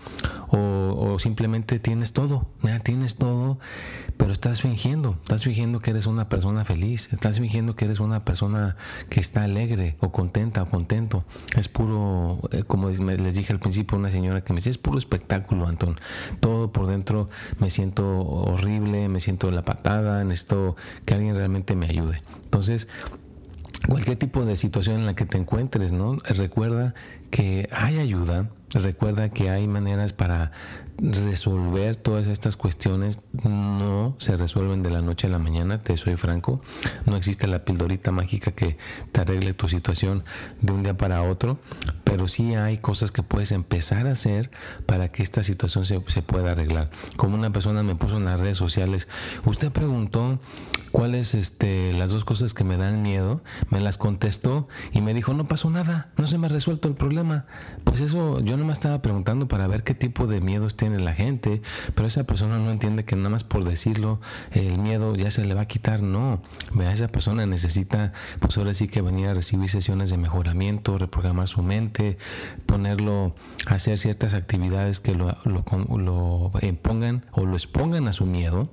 o, 0.48 1.18
simplemente 1.18 1.78
tienes 1.78 2.12
todo 2.12 2.48
tienes 2.82 3.16
todo 3.16 3.58
pero 4.16 4.32
estás 4.32 4.62
fingiendo 4.62 5.16
estás 5.22 5.44
fingiendo 5.44 5.80
que 5.80 5.90
eres 5.90 6.06
una 6.06 6.28
persona 6.28 6.64
feliz 6.64 7.12
estás 7.12 7.38
fingiendo 7.38 7.76
que 7.76 7.84
eres 7.84 8.00
una 8.00 8.24
persona 8.24 8.76
que 9.10 9.20
está 9.20 9.44
alegre 9.44 9.96
o 10.00 10.12
contenta 10.12 10.62
o 10.62 10.66
es 11.56 11.68
puro, 11.68 12.40
eh, 12.50 12.64
como 12.66 12.88
les 12.90 13.34
dije 13.34 13.52
al 13.52 13.60
principio, 13.60 13.98
una 13.98 14.10
señora 14.10 14.42
que 14.42 14.52
me 14.52 14.58
decía, 14.58 14.70
es 14.70 14.78
puro 14.78 14.98
espectáculo, 14.98 15.66
Antón. 15.66 15.98
Todo 16.40 16.72
por 16.72 16.86
dentro 16.86 17.28
me 17.58 17.70
siento 17.70 18.20
horrible, 18.20 19.08
me 19.08 19.20
siento 19.20 19.50
la 19.50 19.62
patada, 19.62 20.24
necesito 20.24 20.76
que 21.04 21.14
alguien 21.14 21.34
realmente 21.34 21.74
me 21.74 21.86
ayude. 21.86 22.22
Entonces, 22.44 22.88
cualquier 23.88 24.16
tipo 24.16 24.44
de 24.44 24.56
situación 24.56 24.96
en 25.00 25.06
la 25.06 25.14
que 25.14 25.26
te 25.26 25.38
encuentres, 25.38 25.92
¿no? 25.92 26.16
Recuerda 26.28 26.94
que 27.30 27.68
hay 27.72 27.98
ayuda, 27.98 28.48
recuerda 28.74 29.28
que 29.30 29.50
hay 29.50 29.66
maneras 29.66 30.12
para 30.12 30.52
resolver 30.98 31.96
todas 31.96 32.28
estas 32.28 32.56
cuestiones 32.56 33.20
no 33.42 34.14
se 34.18 34.36
resuelven 34.36 34.82
de 34.82 34.90
la 34.90 35.02
noche 35.02 35.26
a 35.26 35.30
la 35.30 35.38
mañana, 35.38 35.82
te 35.82 35.96
soy 35.96 36.16
franco. 36.16 36.60
No 37.04 37.16
existe 37.16 37.46
la 37.46 37.64
pildorita 37.64 38.12
mágica 38.12 38.52
que 38.52 38.76
te 39.12 39.20
arregle 39.20 39.54
tu 39.54 39.68
situación 39.68 40.24
de 40.60 40.72
un 40.72 40.82
día 40.82 40.96
para 40.96 41.22
otro, 41.22 41.58
pero 42.04 42.28
sí 42.28 42.54
hay 42.54 42.78
cosas 42.78 43.10
que 43.10 43.22
puedes 43.22 43.52
empezar 43.52 44.06
a 44.06 44.12
hacer 44.12 44.50
para 44.86 45.10
que 45.10 45.22
esta 45.22 45.42
situación 45.42 45.84
se, 45.84 46.00
se 46.06 46.22
pueda 46.22 46.52
arreglar. 46.52 46.90
Como 47.16 47.34
una 47.34 47.50
persona 47.50 47.82
me 47.82 47.96
puso 47.96 48.18
en 48.18 48.26
las 48.26 48.40
redes 48.40 48.56
sociales, 48.56 49.08
usted 49.44 49.72
preguntó 49.72 50.38
cuáles 50.92 51.34
este, 51.34 51.92
las 51.92 52.12
dos 52.12 52.24
cosas 52.24 52.54
que 52.54 52.62
me 52.62 52.76
dan 52.76 53.02
miedo, 53.02 53.42
me 53.68 53.80
las 53.80 53.98
contestó 53.98 54.68
y 54.92 55.00
me 55.00 55.12
dijo, 55.12 55.34
no 55.34 55.44
pasó 55.44 55.68
nada, 55.70 56.12
no 56.16 56.28
se 56.28 56.38
me 56.38 56.46
ha 56.46 56.50
resuelto 56.50 56.86
el 56.86 56.94
problema. 56.94 57.46
Pues 57.82 58.00
eso, 58.00 58.40
yo 58.40 58.56
no 58.56 58.63
estaba 58.72 59.02
preguntando 59.02 59.48
para 59.48 59.66
ver 59.66 59.82
qué 59.82 59.94
tipo 59.94 60.26
de 60.26 60.40
miedos 60.40 60.76
tiene 60.76 60.98
la 60.98 61.14
gente, 61.14 61.62
pero 61.94 62.08
esa 62.08 62.24
persona 62.24 62.58
no 62.58 62.70
entiende 62.70 63.04
que 63.04 63.16
nada 63.16 63.30
más 63.30 63.44
por 63.44 63.64
decirlo, 63.64 64.20
el 64.52 64.78
miedo 64.78 65.14
ya 65.14 65.30
se 65.30 65.44
le 65.44 65.54
va 65.54 65.62
a 65.62 65.68
quitar, 65.68 66.02
no. 66.02 66.42
Esa 66.80 67.08
persona 67.08 67.46
necesita, 67.46 68.12
pues 68.40 68.56
ahora 68.58 68.74
sí 68.74 68.88
que 68.88 69.00
venir 69.00 69.28
a 69.28 69.34
recibir 69.34 69.70
sesiones 69.70 70.10
de 70.10 70.16
mejoramiento, 70.16 70.98
reprogramar 70.98 71.48
su 71.48 71.62
mente, 71.62 72.18
ponerlo 72.66 73.34
hacer 73.66 73.98
ciertas 73.98 74.34
actividades 74.34 75.00
que 75.00 75.14
lo, 75.14 75.36
lo, 75.44 76.52
impongan 76.62 77.24
o 77.32 77.46
lo 77.46 77.54
expongan 77.54 78.08
a 78.08 78.12
su 78.12 78.26
miedo 78.26 78.68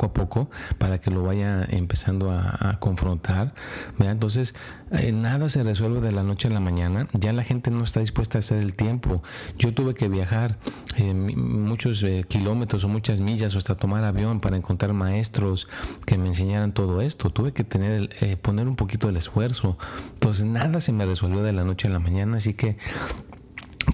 poco 0.00 0.06
a 0.06 0.12
poco 0.12 0.50
para 0.78 0.98
que 1.00 1.10
lo 1.10 1.22
vaya 1.22 1.66
empezando 1.68 2.30
a, 2.30 2.78
confrontar. 2.80 3.52
Entonces, 3.98 4.54
eh, 4.92 5.12
nada 5.12 5.48
se 5.48 5.62
resuelve 5.62 6.00
de 6.00 6.12
la 6.12 6.22
noche 6.22 6.48
a 6.48 6.50
la 6.50 6.60
mañana. 6.60 7.08
Ya 7.12 7.32
la 7.32 7.44
gente 7.44 7.70
no 7.70 7.84
está 7.84 8.00
dispuesta 8.00 8.38
a 8.38 8.40
hacer 8.40 8.58
el 8.58 8.74
tiempo. 8.74 9.22
Yo 9.58 9.74
tuve 9.74 9.94
que 9.94 10.08
viajar 10.08 10.58
eh, 10.96 11.12
muchos 11.12 12.02
eh, 12.02 12.24
kilómetros 12.28 12.84
o 12.84 12.88
muchas 12.88 13.20
millas 13.20 13.54
o 13.54 13.58
hasta 13.58 13.74
tomar 13.74 14.04
avión 14.04 14.40
para 14.40 14.56
encontrar 14.56 14.92
maestros 14.92 15.68
que 16.06 16.16
me 16.16 16.28
enseñaran 16.28 16.72
todo 16.72 17.02
esto. 17.02 17.30
Tuve 17.30 17.52
que 17.52 17.64
tener 17.64 18.10
poner 18.40 18.68
un 18.68 18.76
poquito 18.76 19.06
del 19.08 19.16
esfuerzo. 19.16 19.76
Entonces, 20.14 20.46
nada 20.46 20.80
se 20.80 20.92
me 20.92 21.04
resolvió 21.04 21.42
de 21.42 21.52
la 21.52 21.64
noche 21.64 21.88
a 21.88 21.90
la 21.90 21.98
mañana. 21.98 22.38
Así 22.38 22.54
que 22.54 22.76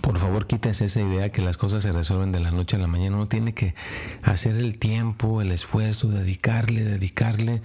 por 0.06 0.18
favor 0.18 0.46
quítese 0.46 0.84
esa 0.84 1.00
idea 1.00 1.32
que 1.32 1.42
las 1.42 1.56
cosas 1.56 1.82
se 1.82 1.90
resuelven 1.90 2.30
de 2.30 2.38
la 2.38 2.52
noche 2.52 2.76
a 2.76 2.78
la 2.78 2.86
mañana. 2.86 3.16
Uno 3.16 3.26
tiene 3.26 3.54
que 3.54 3.74
hacer 4.22 4.54
el 4.54 4.78
tiempo, 4.78 5.42
el 5.42 5.50
esfuerzo, 5.50 6.06
dedicarle, 6.06 6.84
dedicarle. 6.84 7.60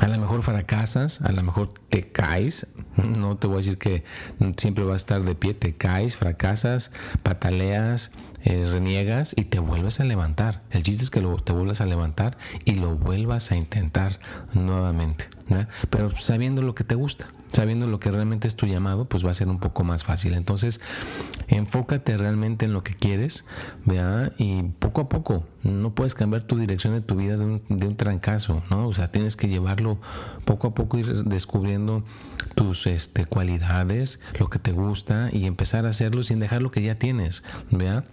A 0.00 0.06
lo 0.06 0.18
mejor 0.18 0.42
fracasas, 0.42 1.22
a 1.22 1.32
lo 1.32 1.42
mejor 1.42 1.72
te 1.88 2.08
caes. 2.08 2.66
No 2.96 3.38
te 3.38 3.46
voy 3.46 3.54
a 3.54 3.56
decir 3.60 3.78
que 3.78 4.04
siempre 4.58 4.84
vas 4.84 4.92
a 4.92 4.96
estar 4.96 5.22
de 5.22 5.34
pie, 5.34 5.54
te 5.54 5.74
caes, 5.74 6.16
fracasas, 6.16 6.92
pataleas, 7.22 8.12
eh, 8.44 8.68
reniegas 8.70 9.32
y 9.34 9.44
te 9.44 9.58
vuelves 9.58 9.98
a 9.98 10.04
levantar. 10.04 10.64
El 10.72 10.82
chiste 10.82 11.02
es 11.02 11.08
que 11.08 11.22
te 11.22 11.52
vuelvas 11.52 11.80
a 11.80 11.86
levantar 11.86 12.36
y 12.66 12.74
lo 12.74 12.94
vuelvas 12.94 13.52
a 13.52 13.56
intentar 13.56 14.20
nuevamente. 14.52 15.30
Pero 15.88 16.14
sabiendo 16.14 16.60
lo 16.60 16.74
que 16.74 16.84
te 16.84 16.94
gusta 16.94 17.28
sabiendo 17.56 17.86
lo 17.86 17.98
que 17.98 18.10
realmente 18.10 18.46
es 18.46 18.54
tu 18.54 18.66
llamado, 18.66 19.06
pues 19.06 19.24
va 19.24 19.30
a 19.30 19.34
ser 19.34 19.48
un 19.48 19.58
poco 19.58 19.82
más 19.82 20.04
fácil. 20.04 20.34
Entonces, 20.34 20.78
enfócate 21.48 22.18
realmente 22.18 22.66
en 22.66 22.74
lo 22.74 22.82
que 22.82 22.94
quieres, 22.94 23.46
¿verdad? 23.86 24.34
Y 24.36 24.62
poco 24.78 25.00
a 25.00 25.08
poco, 25.08 25.42
no 25.62 25.94
puedes 25.94 26.14
cambiar 26.14 26.44
tu 26.44 26.58
dirección 26.58 26.92
de 26.92 27.00
tu 27.00 27.16
vida 27.16 27.38
de 27.38 27.46
un, 27.46 27.62
de 27.70 27.88
un 27.88 27.96
trancazo, 27.96 28.62
¿no? 28.68 28.86
O 28.86 28.92
sea, 28.92 29.10
tienes 29.10 29.36
que 29.36 29.48
llevarlo 29.48 29.98
poco 30.44 30.68
a 30.68 30.74
poco, 30.74 30.98
ir 30.98 31.24
descubriendo 31.24 32.04
tus 32.54 32.86
este, 32.86 33.24
cualidades, 33.24 34.20
lo 34.38 34.50
que 34.50 34.58
te 34.58 34.72
gusta 34.72 35.30
y 35.32 35.46
empezar 35.46 35.86
a 35.86 35.88
hacerlo 35.88 36.22
sin 36.22 36.40
dejar 36.40 36.60
lo 36.60 36.70
que 36.70 36.82
ya 36.82 36.98
tienes, 36.98 37.42
¿verdad? 37.70 38.04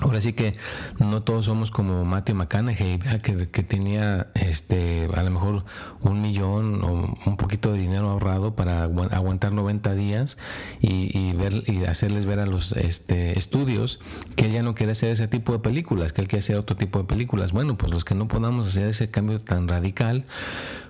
Ahora 0.00 0.20
sí 0.20 0.32
que 0.32 0.54
no 0.98 1.22
todos 1.22 1.46
somos 1.46 1.70
como 1.70 2.04
Matthew 2.04 2.36
McConaughey, 2.36 2.98
que, 3.22 3.48
que, 3.48 3.62
tenía 3.62 4.28
este 4.34 5.08
a 5.14 5.22
lo 5.22 5.30
mejor 5.30 5.64
un 6.02 6.22
millón 6.22 6.84
o 6.84 7.16
un 7.26 7.36
poquito 7.36 7.72
de 7.72 7.80
dinero 7.80 8.08
ahorrado 8.10 8.54
para 8.54 8.84
aguantar 8.84 9.52
90 9.52 9.94
días 9.94 10.38
y, 10.80 11.32
ver 11.32 11.64
y 11.66 11.84
hacerles 11.84 12.26
ver 12.26 12.38
a 12.38 12.46
los 12.46 12.72
este, 12.72 13.38
estudios 13.38 14.00
que 14.36 14.46
ella 14.46 14.62
no 14.62 14.74
quiere 14.74 14.92
hacer 14.92 15.10
ese 15.10 15.26
tipo 15.26 15.52
de 15.52 15.58
películas, 15.58 16.12
que 16.12 16.20
él 16.20 16.28
quiere 16.28 16.40
hacer 16.40 16.56
otro 16.56 16.76
tipo 16.76 16.98
de 16.98 17.04
películas. 17.04 17.52
Bueno, 17.52 17.76
pues 17.76 17.92
los 17.92 18.04
que 18.04 18.14
no 18.14 18.28
podamos 18.28 18.68
hacer 18.68 18.88
ese 18.88 19.10
cambio 19.10 19.40
tan 19.40 19.68
radical, 19.68 20.24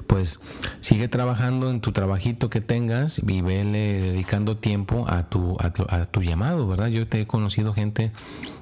pues 0.09 0.41
sigue 0.81 1.07
trabajando 1.07 1.71
en 1.71 1.81
tu 1.81 1.93
trabajito 1.93 2.50
que 2.50 2.61
tengas 2.61 3.21
y 3.21 3.43
vele 3.43 4.00
dedicando 4.00 4.57
tiempo 4.57 5.05
a 5.07 5.29
tu, 5.29 5.57
a 5.61 6.07
tu, 6.07 6.23
llamado, 6.23 6.67
¿verdad? 6.67 6.88
Yo 6.88 7.07
te 7.07 7.21
he 7.21 7.27
conocido 7.27 7.75
gente, 7.75 8.11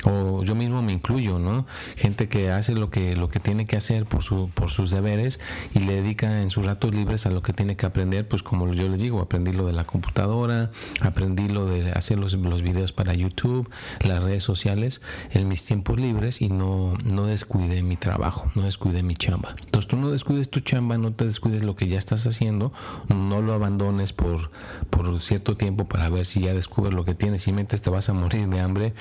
o 0.05 0.43
yo 0.43 0.55
mismo 0.55 0.83
me 0.83 0.93
incluyo, 0.93 1.39
¿no? 1.39 1.65
Gente 1.97 2.29
que 2.29 2.51
hace 2.51 2.75
lo 2.75 2.91
que, 2.91 3.17
lo 3.17 3.29
que 3.29 3.39
tiene 3.41 3.65
que 3.65 3.77
hacer 3.77 4.07
por, 4.07 4.23
su, 4.23 4.51
por 4.53 4.71
sus 4.71 4.91
deberes 4.91 5.41
y 5.73 5.79
le 5.79 6.03
dedica 6.03 6.43
en 6.43 6.51
sus 6.51 6.67
ratos 6.67 6.95
libres 6.95 7.27
a 7.27 7.31
lo 7.31 7.43
que 7.43 7.53
tiene 7.53 7.77
que 7.77 7.87
aprender, 7.87 8.27
pues 8.27 8.43
como 8.43 8.73
yo 8.75 8.89
les 8.89 9.01
digo, 9.01 9.21
aprendí 9.21 9.53
lo 9.53 9.67
de 9.67 9.73
la 9.73 9.85
computadora, 9.85 10.73
aprendí 11.01 11.49
lo 11.49 11.67
de 11.67 11.93
hacer 11.93 12.19
los, 12.19 12.35
los 12.35 12.63
videos 12.63 12.93
para 12.93 13.15
YouTube, 13.15 13.71
las 14.01 14.23
redes 14.23 14.43
sociales, 14.43 15.01
en 15.31 15.47
mis 15.47 15.65
tiempos 15.65 15.99
libres 15.99 16.43
y 16.43 16.49
no, 16.49 16.95
no 17.05 17.25
descuidé 17.25 17.83
mi 17.83 17.97
trabajo, 17.97 18.51
no 18.57 18.63
descuidé 18.63 19.05
mi 19.05 19.15
chamba. 19.15 19.55
Entonces 19.65 19.89
tú 19.89 19.97
no 19.97 20.11
descuides 20.11 20.51
tu 20.51 20.59
chamba, 20.59 20.99
no 20.99 21.13
te 21.13 21.25
descuides 21.37 21.65
lo 21.65 21.77
que 21.77 21.87
ya 21.87 21.99
estás 21.99 22.27
haciendo, 22.27 22.73
no 23.09 23.43
lo 23.43 23.53
abandones 23.53 24.15
por, 24.15 24.51
por 24.89 25.21
cierto 25.21 25.55
tiempo 25.55 25.85
para 25.85 26.09
ver 26.09 26.25
si 26.25 26.41
ya 26.41 26.55
descubres 26.55 26.95
lo 26.95 27.05
que 27.05 27.15
tienes 27.15 27.47
y 27.47 27.53
mentes 27.53 27.83
te 27.83 27.91
vas 27.91 28.09
a 28.09 28.15
morir 28.15 28.49
de 28.49 28.61
hambre. 28.61 28.95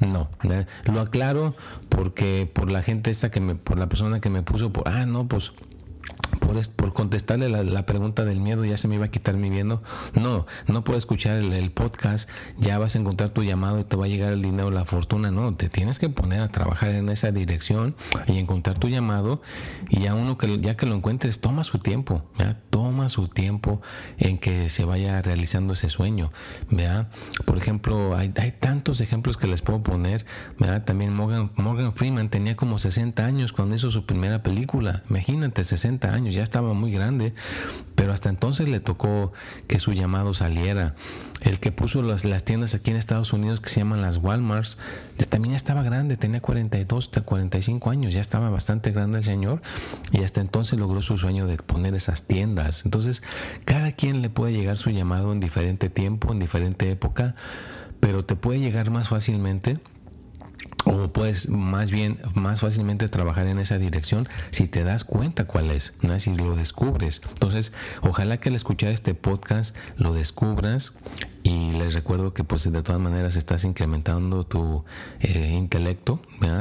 No, 0.00 0.30
lo 0.84 1.00
aclaro 1.00 1.54
porque 1.90 2.48
por 2.50 2.70
la 2.70 2.82
gente 2.82 3.10
esta 3.10 3.30
que 3.30 3.40
me, 3.40 3.54
por 3.54 3.78
la 3.78 3.86
persona 3.86 4.20
que 4.20 4.30
me 4.30 4.42
puso, 4.42 4.72
por, 4.72 4.88
ah, 4.88 5.04
no, 5.04 5.28
pues 5.28 5.52
por, 6.40 6.68
por 6.70 6.92
contestarle 6.92 7.48
la, 7.48 7.86
pregunta 7.86 8.24
del 8.24 8.40
miedo 8.40 8.64
ya 8.64 8.76
se 8.76 8.88
me 8.88 8.96
iba 8.96 9.06
a 9.06 9.10
quitar 9.10 9.36
mi 9.36 9.50
miedo. 9.50 9.82
No, 10.14 10.46
no 10.66 10.84
puedo 10.84 10.98
escuchar 10.98 11.36
el, 11.36 11.70
podcast, 11.70 12.28
ya 12.58 12.78
vas 12.78 12.94
a 12.94 12.98
encontrar 12.98 13.30
tu 13.30 13.42
llamado 13.42 13.80
y 13.80 13.84
te 13.84 13.96
va 13.96 14.04
a 14.04 14.08
llegar 14.08 14.32
el 14.32 14.42
dinero, 14.42 14.70
la 14.70 14.84
fortuna. 14.84 15.30
No, 15.30 15.54
te 15.54 15.68
tienes 15.68 15.98
que 15.98 16.08
poner 16.08 16.40
a 16.40 16.48
trabajar 16.48 16.90
en 16.90 17.08
esa 17.08 17.30
dirección 17.30 17.94
y 18.26 18.38
encontrar 18.38 18.78
tu 18.78 18.88
llamado 18.88 19.42
y 19.88 20.00
ya 20.00 20.14
uno 20.14 20.38
que 20.38 20.58
ya 20.60 20.76
que 20.76 20.86
lo 20.86 20.94
encuentres, 20.94 21.40
toma 21.40 21.64
su 21.64 21.78
tiempo, 21.78 22.22
toma 22.70 23.08
su 23.08 23.28
tiempo 23.28 23.80
en 24.18 24.38
que 24.38 24.68
se 24.68 24.84
vaya 24.84 25.20
realizando 25.22 25.72
ese 25.72 25.88
sueño. 25.88 26.30
¿vea? 26.70 27.10
Por 27.44 27.58
ejemplo, 27.58 28.16
hay, 28.16 28.32
hay 28.36 28.52
tantos 28.52 29.00
ejemplos 29.00 29.36
que 29.36 29.46
les 29.46 29.62
puedo 29.62 29.82
poner. 29.82 30.24
También 30.84 31.14
Morgan, 31.14 31.50
Morgan 31.56 31.92
Freeman 31.92 32.28
tenía 32.28 32.56
como 32.56 32.78
60 32.78 33.24
años 33.24 33.52
cuando 33.52 33.76
hizo 33.76 33.90
su 33.90 34.06
primera 34.06 34.42
película. 34.42 35.02
Imagínate, 35.10 35.64
60 35.64 36.03
años 36.12 36.34
ya 36.34 36.42
estaba 36.42 36.74
muy 36.74 36.92
grande, 36.92 37.34
pero 37.94 38.12
hasta 38.12 38.28
entonces 38.28 38.68
le 38.68 38.80
tocó 38.80 39.32
que 39.66 39.78
su 39.78 39.92
llamado 39.92 40.34
saliera. 40.34 40.94
El 41.40 41.60
que 41.60 41.72
puso 41.72 42.02
las, 42.02 42.24
las 42.24 42.44
tiendas 42.44 42.74
aquí 42.74 42.90
en 42.90 42.96
Estados 42.96 43.32
Unidos 43.32 43.60
que 43.60 43.68
se 43.68 43.80
llaman 43.80 44.00
las 44.00 44.16
Walmarts, 44.16 44.78
también 45.28 45.54
estaba 45.54 45.82
grande, 45.82 46.16
tenía 46.16 46.40
42, 46.40 47.10
45 47.24 47.90
años, 47.90 48.14
ya 48.14 48.20
estaba 48.20 48.50
bastante 48.50 48.92
grande 48.92 49.18
el 49.18 49.24
señor 49.24 49.62
y 50.12 50.22
hasta 50.22 50.40
entonces 50.40 50.78
logró 50.78 51.02
su 51.02 51.18
sueño 51.18 51.46
de 51.46 51.56
poner 51.56 51.94
esas 51.94 52.26
tiendas. 52.26 52.84
Entonces, 52.84 53.22
cada 53.64 53.92
quien 53.92 54.22
le 54.22 54.30
puede 54.30 54.52
llegar 54.52 54.78
su 54.78 54.90
llamado 54.90 55.32
en 55.32 55.40
diferente 55.40 55.90
tiempo, 55.90 56.32
en 56.32 56.38
diferente 56.38 56.90
época, 56.90 57.34
pero 58.00 58.24
te 58.24 58.36
puede 58.36 58.60
llegar 58.60 58.90
más 58.90 59.08
fácilmente 59.08 59.80
o 60.84 61.08
puedes 61.08 61.48
más 61.48 61.90
bien 61.90 62.18
más 62.34 62.60
fácilmente 62.60 63.08
trabajar 63.08 63.46
en 63.46 63.58
esa 63.58 63.78
dirección 63.78 64.28
si 64.50 64.66
te 64.68 64.84
das 64.84 65.04
cuenta 65.04 65.46
cuál 65.46 65.70
es, 65.70 65.94
si 66.18 66.36
lo 66.36 66.56
descubres. 66.56 67.22
Entonces, 67.28 67.72
ojalá 68.02 68.38
que 68.38 68.48
al 68.48 68.54
escuchar 68.54 68.92
este 68.92 69.14
podcast 69.14 69.74
lo 69.96 70.12
descubras 70.12 70.92
y 71.44 71.72
les 71.72 71.92
recuerdo 71.92 72.32
que 72.32 72.42
pues 72.42 72.72
de 72.72 72.82
todas 72.82 73.00
maneras 73.00 73.36
estás 73.36 73.64
incrementando 73.64 74.44
tu 74.44 74.82
eh, 75.20 75.50
intelecto, 75.52 76.20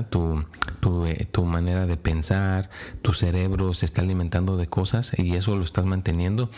Tu, 0.10 0.44
tu, 0.82 1.06
eh, 1.06 1.26
tu, 1.32 1.46
manera 1.46 1.86
de 1.86 1.96
pensar, 1.96 2.70
tu 3.02 3.14
cerebro 3.14 3.74
se 3.74 3.86
está 3.86 4.02
alimentando 4.02 4.58
de 4.58 4.68
cosas 4.68 5.14
y 5.18 5.36
eso 5.36 5.56
lo 5.56 5.64
estás 5.64 5.86
manteniendo. 5.86 6.50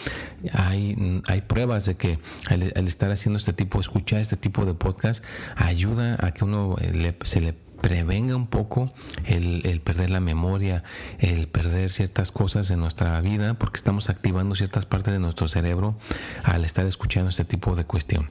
Hay, 0.54 1.22
hay 1.28 1.42
pruebas 1.42 1.86
de 1.86 1.98
que 1.98 2.18
al, 2.50 2.88
estar 2.88 3.12
haciendo 3.12 3.38
este 3.38 3.54
tipo, 3.54 3.80
escuchar 3.80 4.22
este 4.22 4.38
tipo 4.38 4.66
de 4.66 4.74
podcast, 4.74 5.24
ayuda 5.56 6.18
a 6.20 6.32
que 6.32 6.46
uno 6.46 6.78
eh, 6.82 7.16
se 7.24 7.42
le 7.42 7.65
prevenga 7.82 8.36
un 8.36 8.48
poco 8.48 8.92
el, 9.26 9.82
perder 9.84 10.10
la 10.10 10.20
memoria, 10.20 10.84
el 11.20 11.48
perder 11.48 11.92
ciertas 11.92 12.32
cosas 12.32 12.72
en 12.72 12.80
nuestra 12.80 13.20
vida, 13.22 13.54
porque 13.56 13.78
estamos 13.78 14.10
activando 14.10 14.56
ciertas 14.56 14.86
partes 14.86 15.14
de 15.14 15.20
nuestro 15.20 15.48
cerebro 15.48 15.96
al 16.44 16.66
estar 16.66 16.86
escuchando 16.86 17.30
este 17.30 17.46
tipo 17.46 17.76
de 17.76 17.86
cuestión. 17.86 18.30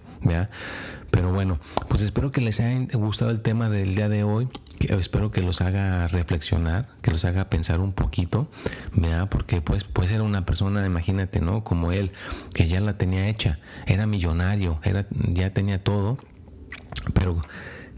Pero 1.11 1.33
bueno, 1.33 1.61
pues 1.89 2.03
espero 2.03 2.33
que 2.33 2.41
les 2.41 2.59
haya 2.61 2.87
gustado 2.95 3.31
el 3.31 3.41
tema 3.41 3.69
del 3.69 3.95
día 3.95 4.09
de 4.09 4.25
hoy. 4.25 4.49
espero 4.81 5.31
que 5.31 5.43
los 5.43 5.61
haga 5.61 6.09
reflexionar, 6.09 6.89
que 7.03 7.11
los 7.11 7.25
haga 7.25 7.51
pensar 7.51 7.81
un 7.81 7.93
poquito, 7.93 8.49
¿verdad? 8.95 9.29
Porque 9.29 9.61
pues 9.61 9.85
puede 9.85 10.09
ser 10.09 10.23
una 10.23 10.45
persona, 10.45 10.85
imagínate, 10.85 11.41
¿no? 11.41 11.63
Como 11.63 11.93
él, 11.93 12.11
que 12.53 12.67
ya 12.67 12.81
la 12.81 12.99
tenía 12.99 13.29
hecha, 13.29 13.61
era 13.87 14.07
millonario, 14.07 14.81
era, 14.83 15.07
ya 15.11 15.51
tenía 15.51 15.83
todo, 15.83 16.19
pero 17.13 17.45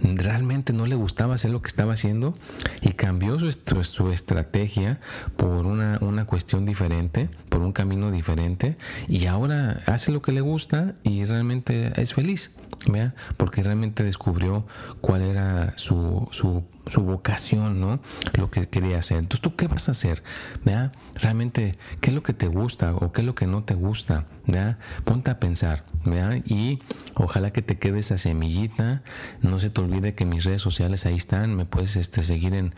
realmente 0.03 0.73
no 0.73 0.87
le 0.87 0.95
gustaba 0.95 1.35
hacer 1.35 1.51
lo 1.51 1.63
que 1.63 1.69
estaba 1.69 1.95
haciendo 1.95 2.37
y 2.81 2.93
cambió 2.93 3.39
su, 3.39 3.51
su 3.85 4.11
estrategia 4.11 5.01
por 5.37 5.67
una, 5.67 5.99
una, 6.01 6.27
cuestión 6.27 6.67
diferente, 6.67 7.31
por 7.49 7.61
un 7.61 7.73
camino 7.73 8.11
diferente 8.11 8.77
y 9.09 9.27
ahora 9.27 9.83
hace 9.87 10.13
lo 10.13 10.23
que 10.23 10.33
le 10.33 10.41
gusta 10.41 10.95
y 11.03 11.25
realmente 11.25 11.93
es 12.01 12.15
feliz, 12.15 12.53
¿vea? 12.87 13.15
porque 13.37 13.63
realmente 13.63 14.03
descubrió 14.03 14.67
cuál 15.01 15.23
era 15.23 15.77
su, 15.77 16.29
su 16.31 16.65
su 16.89 17.03
vocación, 17.03 17.81
¿no? 17.81 18.01
Lo 18.35 18.51
que 18.51 18.69
quería 18.69 18.99
hacer. 18.99 19.19
Entonces, 19.19 19.41
¿tú 19.41 19.57
qué 19.57 19.67
vas 19.67 19.89
a 19.89 19.93
hacer? 19.93 20.23
¿Vea? 20.65 20.93
Realmente, 21.15 21.77
¿qué 22.01 22.11
es 22.11 22.15
lo 22.15 22.23
que 22.23 22.33
te 22.33 22.47
gusta 22.47 22.95
o 22.95 23.13
qué 23.13 23.23
es 23.23 23.27
lo 23.27 23.35
que 23.35 23.47
no 23.47 23.65
te 23.65 23.75
gusta? 23.75 24.27
¿Vea? 24.47 24.79
Ponte 25.05 25.31
a 25.31 25.41
pensar, 25.41 25.85
¿vea? 26.05 26.37
Y 26.45 26.81
ojalá 27.15 27.53
que 27.53 27.63
te 27.63 27.79
quede 27.79 27.99
esa 28.01 28.19
semillita. 28.19 29.03
No 29.43 29.59
se 29.59 29.71
te 29.71 29.81
olvide 29.81 30.15
que 30.15 30.25
mis 30.25 30.45
redes 30.45 30.63
sociales 30.63 31.07
ahí 31.07 31.17
están. 31.17 31.55
Me 31.57 31.65
puedes 31.65 31.97
este, 31.97 32.23
seguir 32.23 32.55
en 32.55 32.75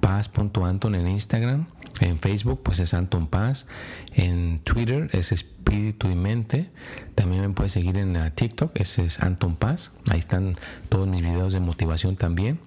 paz.anton 0.00 0.94
en 0.94 1.08
Instagram. 1.08 1.66
En 2.00 2.18
Facebook, 2.18 2.62
pues 2.64 2.80
es 2.80 2.94
Anton 2.94 3.28
Paz. 3.28 3.66
En 4.14 4.60
Twitter 4.60 5.08
es 5.12 5.30
Espíritu 5.30 6.08
y 6.08 6.16
Mente. 6.16 6.70
También 7.14 7.42
me 7.42 7.50
puedes 7.50 7.72
seguir 7.72 7.98
en 7.98 8.16
uh, 8.16 8.30
TikTok, 8.30 8.72
ese 8.74 9.04
es 9.04 9.20
Anton 9.20 9.54
Paz. 9.54 9.92
Ahí 10.10 10.18
están 10.18 10.56
todos 10.88 11.06
mis 11.06 11.20
videos 11.20 11.52
de 11.52 11.60
motivación 11.60 12.16
también 12.16 12.58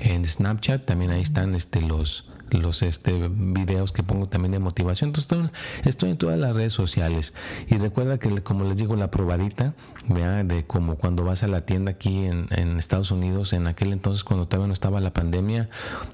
en 0.00 0.24
Snapchat 0.24 0.84
también 0.84 1.10
ahí 1.10 1.22
están 1.22 1.54
este 1.54 1.80
los 1.80 2.28
los 2.50 2.82
este 2.82 3.28
videos 3.28 3.92
que 3.92 4.02
pongo 4.02 4.28
también 4.28 4.52
de 4.52 4.58
motivación. 4.58 5.08
Entonces 5.08 5.50
estoy, 5.84 6.10
en 6.10 6.16
todas 6.16 6.38
las 6.38 6.54
redes 6.54 6.72
sociales. 6.72 7.34
Y 7.68 7.78
recuerda 7.78 8.18
que 8.18 8.42
como 8.42 8.64
les 8.64 8.76
digo 8.76 8.96
la 8.96 9.10
probadita 9.10 9.74
de 10.08 10.64
como 10.66 10.96
cuando 10.96 11.24
vas 11.24 11.42
a 11.42 11.48
la 11.48 11.62
tienda 11.62 11.92
aquí 11.92 12.26
en, 12.26 12.46
en, 12.50 12.78
Estados 12.78 13.10
Unidos 13.10 13.52
en 13.52 13.66
aquel 13.66 13.92
entonces 13.92 14.22
cuando 14.22 14.46
todavía 14.46 14.66
no 14.66 14.72
estaba 14.74 15.00
la 15.00 15.12
pandemia 15.12 15.70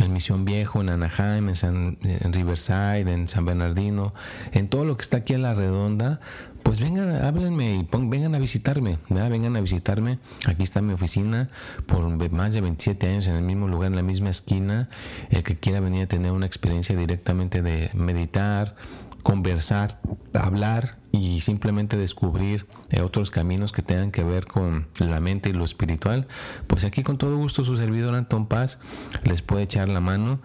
en 0.00 0.12
Misión 0.12 0.44
Viejo, 0.44 0.80
en 0.80 0.88
Anaheim 0.88 1.17
en, 1.18 1.54
San, 1.56 1.98
Riverside, 2.00 3.12
en 3.12 3.28
San 3.28 3.44
Bernardino, 3.44 4.14
en 4.52 4.68
todo 4.68 4.84
lo 4.84 4.96
que 4.96 5.02
está 5.02 5.18
aquí 5.18 5.34
a 5.34 5.38
la 5.38 5.54
redonda, 5.54 6.20
pues 6.62 6.80
vengan, 6.80 7.24
háblenme 7.24 7.76
y 7.76 7.88
vengan 7.90 8.34
a 8.34 8.38
visitarme, 8.38 8.98
vengan 9.08 9.56
a 9.56 9.60
visitarme. 9.60 10.18
Aquí 10.46 10.62
está 10.62 10.82
mi 10.82 10.92
oficina 10.92 11.48
por 11.86 12.30
más 12.30 12.54
de 12.54 12.60
27 12.60 13.08
años 13.08 13.28
en 13.28 13.36
el 13.36 13.42
mismo 13.42 13.68
lugar, 13.68 13.90
en 13.90 13.96
la 13.96 14.02
misma 14.02 14.30
esquina. 14.30 14.88
El 15.30 15.42
que 15.42 15.56
quiera 15.56 15.80
venir 15.80 16.02
a 16.02 16.06
tener 16.06 16.32
una 16.32 16.46
experiencia 16.46 16.94
directamente 16.94 17.62
de 17.62 17.90
meditar, 17.94 18.76
conversar, 19.22 20.00
hablar 20.34 20.98
y 21.10 21.40
simplemente 21.40 21.96
descubrir 21.96 22.66
eh, 22.90 23.00
otros 23.00 23.30
caminos 23.30 23.72
que 23.72 23.82
tengan 23.82 24.10
que 24.10 24.22
ver 24.22 24.46
con 24.46 24.88
la 24.98 25.20
mente 25.20 25.48
y 25.48 25.52
lo 25.52 25.64
espiritual, 25.64 26.28
pues 26.66 26.84
aquí 26.84 27.02
con 27.02 27.18
todo 27.18 27.36
gusto 27.36 27.64
su 27.64 27.76
servidor 27.76 28.14
Anton 28.14 28.46
Paz 28.46 28.78
les 29.24 29.42
puede 29.42 29.62
echar 29.62 29.88
la 29.88 30.00
mano, 30.00 30.40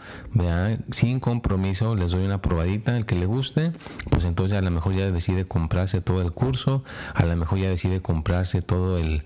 sin 0.91 1.19
compromiso, 1.19 1.95
les 1.95 2.11
doy 2.11 2.25
una 2.25 2.41
probadita, 2.41 2.95
el 2.97 3.05
que 3.05 3.15
le 3.15 3.25
guste, 3.25 3.71
pues 4.09 4.25
entonces 4.25 4.57
a 4.57 4.61
lo 4.61 4.71
mejor 4.71 4.93
ya 4.93 5.11
decide 5.11 5.45
comprarse 5.45 6.01
todo 6.01 6.21
el 6.21 6.31
curso, 6.31 6.83
a 7.13 7.25
lo 7.25 7.35
mejor 7.35 7.59
ya 7.59 7.69
decide 7.69 8.01
comprarse 8.01 8.61
todo 8.61 8.97
el, 8.97 9.23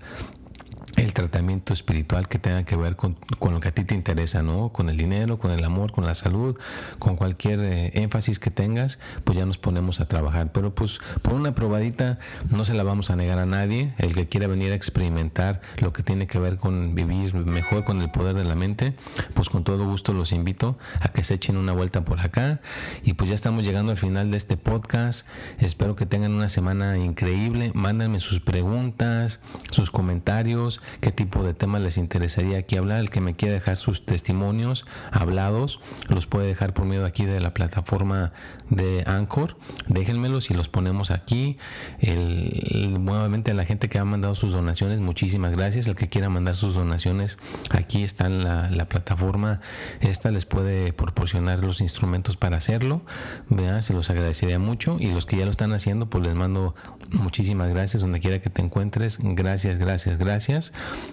el 0.96 1.12
tratamiento 1.12 1.72
espiritual 1.72 2.28
que 2.28 2.38
tenga 2.38 2.64
que 2.64 2.76
ver 2.76 2.96
con, 2.96 3.16
lo 3.40 3.60
que 3.60 3.68
a 3.68 3.72
ti 3.72 3.84
te 3.84 3.94
interesa, 3.94 4.42
¿no? 4.42 4.70
Con 4.70 4.88
el 4.88 4.96
dinero, 4.96 5.38
con 5.38 5.50
el 5.50 5.64
amor, 5.64 5.92
con 5.92 6.06
la 6.06 6.14
salud, 6.14 6.56
con 6.98 7.16
cualquier 7.16 7.60
eh, 7.60 7.90
énfasis 7.94 8.38
que 8.38 8.50
tengas, 8.50 8.98
pues 9.24 9.38
ya 9.38 9.46
nos 9.46 9.58
ponemos 9.58 10.00
a 10.00 10.06
trabajar. 10.06 10.52
Pero 10.52 10.74
pues 10.74 11.00
por 11.22 11.34
una 11.34 11.54
probadita 11.54 12.18
no 12.50 12.64
se 12.64 12.74
la 12.74 12.82
vamos 12.82 13.10
a 13.10 13.16
negar 13.16 13.38
a 13.38 13.46
nadie. 13.46 13.92
El 13.98 14.14
que 14.14 14.28
quiera 14.28 14.46
venir 14.46 14.72
a 14.72 14.74
experimentar 14.74 15.60
lo 15.78 15.92
que 15.92 16.02
tiene 16.02 16.26
que 16.26 16.38
ver 16.38 16.56
con 16.56 16.94
vivir 16.94 17.34
mejor 17.34 17.84
con 17.84 18.00
el 18.02 18.10
poder 18.10 18.34
de 18.34 18.44
la 18.44 18.54
mente, 18.54 18.94
pues 19.34 19.48
con 19.48 19.64
todo 19.64 19.86
gusto 19.86 20.12
los 20.12 20.32
invito 20.32 20.78
a 21.00 21.08
que 21.08 21.24
se 21.24 21.34
echen 21.34 21.56
una 21.56 21.72
vuelta 21.72 22.04
por 22.04 22.20
acá. 22.20 22.60
Y 23.02 23.14
pues 23.14 23.30
ya 23.30 23.34
estamos 23.34 23.64
llegando 23.64 23.92
al 23.92 23.98
final 23.98 24.30
de 24.30 24.36
este 24.36 24.56
podcast. 24.56 25.26
Espero 25.58 25.96
que 25.96 26.06
tengan 26.06 26.32
una 26.32 26.48
semana 26.48 26.98
increíble. 26.98 27.72
Mándenme 27.74 28.20
sus 28.20 28.40
preguntas, 28.40 29.40
sus 29.70 29.90
comentarios 29.90 30.80
qué 31.00 31.12
tipo 31.12 31.42
de 31.42 31.54
tema 31.54 31.78
les 31.78 31.98
interesaría 31.98 32.58
aquí 32.58 32.76
hablar. 32.76 33.00
El 33.00 33.10
que 33.10 33.20
me 33.20 33.34
quiera 33.34 33.54
dejar 33.54 33.76
sus 33.76 34.04
testimonios 34.04 34.86
hablados, 35.10 35.80
los 36.08 36.26
puede 36.26 36.46
dejar 36.46 36.74
por 36.74 36.84
medio 36.84 37.04
aquí 37.04 37.24
de 37.24 37.40
la 37.40 37.54
plataforma 37.54 38.32
de 38.70 39.04
Anchor. 39.06 39.56
Déjenmelos 39.86 40.50
y 40.50 40.54
los 40.54 40.68
ponemos 40.68 41.10
aquí. 41.10 41.58
Nuevamente 42.02 43.50
a 43.50 43.54
la 43.54 43.64
gente 43.64 43.88
que 43.88 43.98
ha 43.98 44.04
mandado 44.04 44.34
sus 44.34 44.52
donaciones, 44.52 45.00
muchísimas 45.00 45.52
gracias. 45.52 45.88
El 45.88 45.96
que 45.96 46.08
quiera 46.08 46.28
mandar 46.28 46.54
sus 46.54 46.74
donaciones, 46.74 47.38
aquí 47.70 48.04
está 48.04 48.28
la, 48.28 48.88
plataforma. 48.88 49.60
Esta 50.00 50.30
les 50.30 50.46
puede 50.46 50.92
proporcionar 50.92 51.62
los 51.62 51.80
instrumentos 51.80 52.36
para 52.36 52.56
hacerlo. 52.56 53.02
Vean, 53.50 53.82
se 53.82 53.92
los 53.92 54.08
agradecería 54.08 54.58
mucho. 54.58 54.96
Y 54.98 55.10
los 55.10 55.26
que 55.26 55.36
ya 55.36 55.44
lo 55.44 55.50
están 55.50 55.72
haciendo, 55.72 56.06
pues 56.06 56.24
les 56.24 56.34
mando 56.34 56.74
muchísimas 57.10 57.68
gracias 57.70 58.02
donde 58.02 58.20
quiera 58.20 58.40
que 58.40 58.50
te 58.50 58.62
encuentres. 58.62 59.18
Gracias, 59.20 59.78
gracias, 59.78 60.16
gracias 60.16 60.67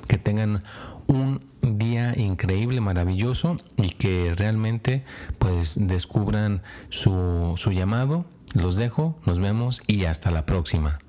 que 0.08 0.18
tengan 0.18 0.63
un 1.08 1.41
día 1.62 2.13
increíble, 2.15 2.82
maravilloso 2.82 3.58
y 3.78 3.89
que 3.89 4.34
realmente 4.36 5.04
pues 5.39 5.88
descubran 5.88 6.62
su, 6.89 7.56
su 7.58 7.72
llamado. 7.72 8.26
Los 8.54 8.78
dejo, 8.78 9.20
nos 9.26 9.39
vemos 9.39 9.82
y 9.88 10.06
hasta 10.06 10.32
la 10.32 10.46
próxima. 10.46 11.00